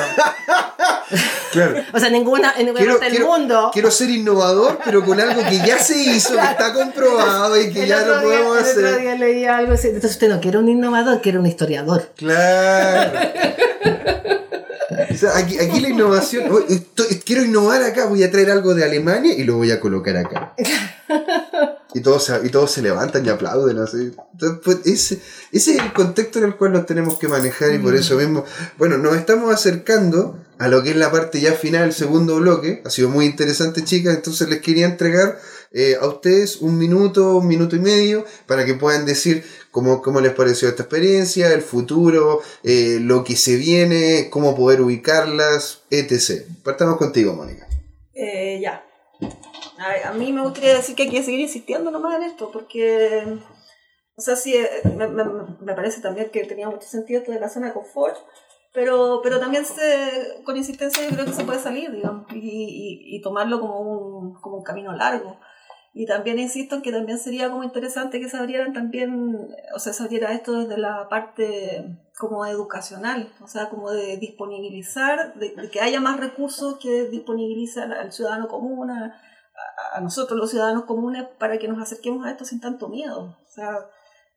[1.51, 1.76] Claro.
[1.93, 3.70] O sea, ninguna, en ninguna Quiero, parte del quiero- mundo.
[3.74, 7.84] quiero ser innovador, pero con algo que ya se hizo, que está comprobado y que
[7.84, 9.01] El ya lo día- podemos el otro hacer.
[9.01, 9.88] día leí algo así.
[9.88, 12.12] Entonces usted no quiere un innovador, quiere un historiador.
[12.16, 13.20] Claro.
[15.22, 16.45] Sea, aquí, aquí la innovación.
[16.67, 20.17] estoy- quiero innovar acá, voy a traer algo de Alemania y lo voy a colocar
[20.17, 20.55] acá.
[21.93, 24.13] Y todos, se- y todos se levantan y aplauden así.
[24.32, 25.15] Entonces, pues, ese,
[25.51, 28.45] ese es el contexto en el cual nos tenemos que manejar y por eso mismo,
[28.78, 32.82] bueno, nos estamos acercando a lo que es la parte ya final, el segundo bloque.
[32.86, 35.38] Ha sido muy interesante, chicas, entonces les quería entregar
[35.74, 40.22] eh, a ustedes un minuto, un minuto y medio, para que puedan decir cómo, cómo
[40.22, 46.45] les pareció esta experiencia, el futuro, eh, lo que se viene, cómo poder ubicarlas, etc.
[46.63, 47.67] Partamos contigo, Mónica.
[48.13, 48.86] Eh, ya.
[50.05, 53.39] A, mí me gustaría decir que hay que seguir insistiendo nomás en esto, porque,
[54.15, 55.24] o sea, sí, eh, me, me,
[55.59, 58.17] me parece también que tenía mucho sentido esto de la zona de confort,
[58.74, 63.15] pero, pero también se, con insistencia yo creo que se puede salir, digamos, y, y,
[63.15, 65.39] y tomarlo como un, como un camino largo.
[65.93, 69.91] Y también insisto en que también sería como interesante que se abrieran también, o sea,
[69.91, 75.81] se abriera esto desde la parte como educacional, o sea, como de disponibilizar, de, que
[75.81, 81.67] haya más recursos que disponibilizan al ciudadano común, a nosotros los ciudadanos comunes, para que
[81.67, 83.37] nos acerquemos a esto sin tanto miedo.
[83.45, 83.77] O sea,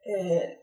[0.05, 0.61] eh,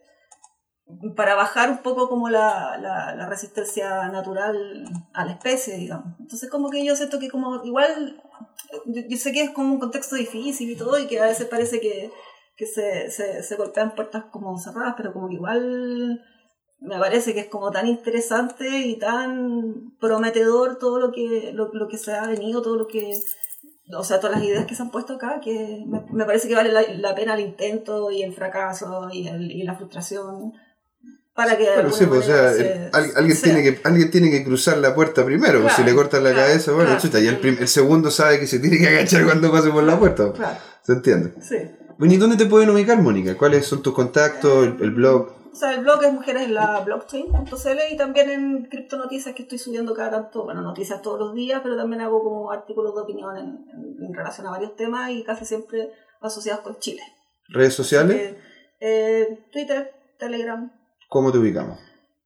[1.16, 4.84] para bajar un poco como la, la, la resistencia natural
[5.14, 6.18] a la especie, digamos.
[6.20, 8.22] Entonces como que yo siento que como igual,
[8.86, 11.80] yo, sé que es como un contexto difícil y todo, y que a veces parece
[11.80, 12.10] que,
[12.56, 16.22] que se, se, se golpean puertas como cerradas, pero como que igual
[16.82, 21.88] me parece que es como tan interesante y tan prometedor todo lo que, lo, lo
[21.88, 23.14] que se ha venido, todo lo que,
[23.96, 26.54] o sea, todas las ideas que se han puesto acá, que me, me parece que
[26.54, 30.52] vale la, la pena el intento y el fracaso y, el, y la frustración
[31.34, 33.52] para que Bueno, sí, pues, o sea, se- alguien, sea.
[33.54, 36.30] tiene que, alguien tiene que cruzar la puerta primero, pues, si Claro, le cortan la
[36.32, 37.02] claro, cabeza, bueno, claro.
[37.02, 39.82] chuta, y el, prim- el segundo sabe que se tiene que agachar cuando pase por
[39.84, 40.32] la puerta.
[40.32, 41.32] Claro, ¿Se entiende?
[41.40, 41.56] sí.
[41.98, 43.36] Bueno, ¿y dónde te pueden ubicar, Mónica?
[43.36, 45.28] ¿Cuáles son tus contactos, el, el blog?
[45.52, 49.58] O sea, el blog es Mujeres en la Blockchain.cl y también en Criptonoticias que estoy
[49.58, 53.36] subiendo cada tanto, bueno, noticias todos los días, pero también hago como artículos de opinión
[53.36, 57.02] en, en- en relación a varios temas y casi siempre asociados con Chile.
[57.50, 58.16] ¿Redes sociales?
[58.16, 58.38] Eh,
[58.80, 60.72] eh, Twitter, Telegram.
[61.12, 61.78] ¿Cómo te ubicamos?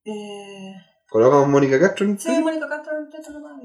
[0.05, 0.73] Eh,
[1.11, 2.07] ¿Colocamos Mónica Castro?
[2.07, 2.31] en sí?
[2.41, 3.61] Mónica Castro en Twitter nomás,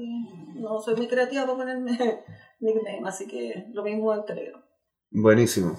[0.56, 1.92] No soy muy creativa para ponerme
[2.58, 4.60] nickname, así que lo mismo en Telegram.
[5.12, 5.78] Buenísimo.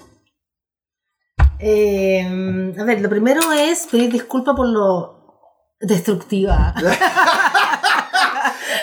[1.58, 2.22] Eh,
[2.78, 5.36] a ver, lo primero es pedir disculpas por lo
[5.78, 6.74] destructiva.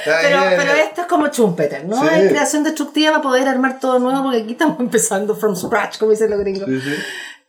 [0.03, 2.01] Pero, pero esto es como Schumpeter, ¿no?
[2.01, 2.07] Sí.
[2.11, 6.11] Es creación destructiva para poder armar todo nuevo, porque aquí estamos empezando from scratch, como
[6.11, 6.67] dicen los gringos.
[6.67, 6.95] Sí, sí.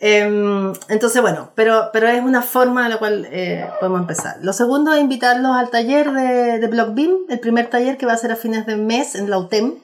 [0.05, 4.37] Eh, entonces, bueno, pero, pero es una forma de la cual eh, podemos empezar.
[4.43, 8.17] Lo segundo es invitarlos al taller de, de BlockBeam, el primer taller que va a
[8.17, 9.75] ser a fines de mes en la UTEM.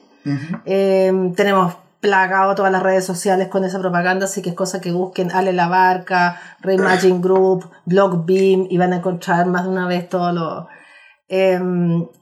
[0.65, 4.91] Eh, tenemos plagado todas las redes sociales con esa propaganda, así que es cosa que
[4.91, 10.09] busquen Ale La Barca, Reimagine Group, BlockBeam y van a encontrar más de una vez
[10.09, 10.67] todo lo...
[11.29, 11.61] Eh,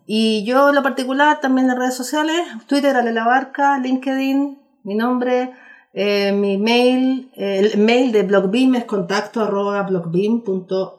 [0.05, 4.93] y yo en lo particular también en redes sociales, Twitter Ale La Barca, LinkedIn, mi
[4.93, 5.51] nombre,
[5.93, 10.97] eh, mi mail, el mail de BlockBeam es contacto arroba blockbeam.io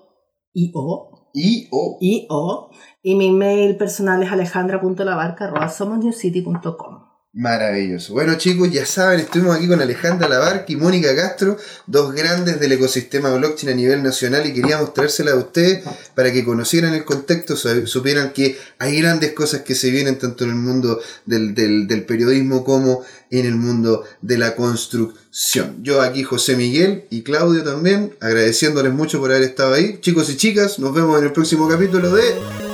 [1.35, 1.99] Y o.
[2.01, 2.71] Io,
[3.03, 6.98] y mi mail personal es alejandra.labarca arroba somosnewcity.com.
[7.41, 8.15] Maravilloso.
[8.15, 12.73] Bueno chicos, ya saben, estuvimos aquí con Alejandra Labarca y Mónica Castro, dos grandes del
[12.73, 15.85] ecosistema blockchain a nivel nacional y queríamos traérsela a ustedes
[16.17, 20.51] para que conocieran el contexto, supieran que hay grandes cosas que se vienen tanto en
[20.51, 25.77] el mundo del, del- del periodismo como en el mundo de la construcción.
[25.85, 29.99] Yo aquí José Miguel y Claudio también, agradeciéndoles mucho por haber estado ahí.
[30.01, 32.25] Chicos y chicas, nos vemos en el próximo capítulo de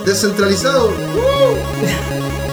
[0.06, 0.88] Descentralizado.
[0.88, 2.43] ¡Uh!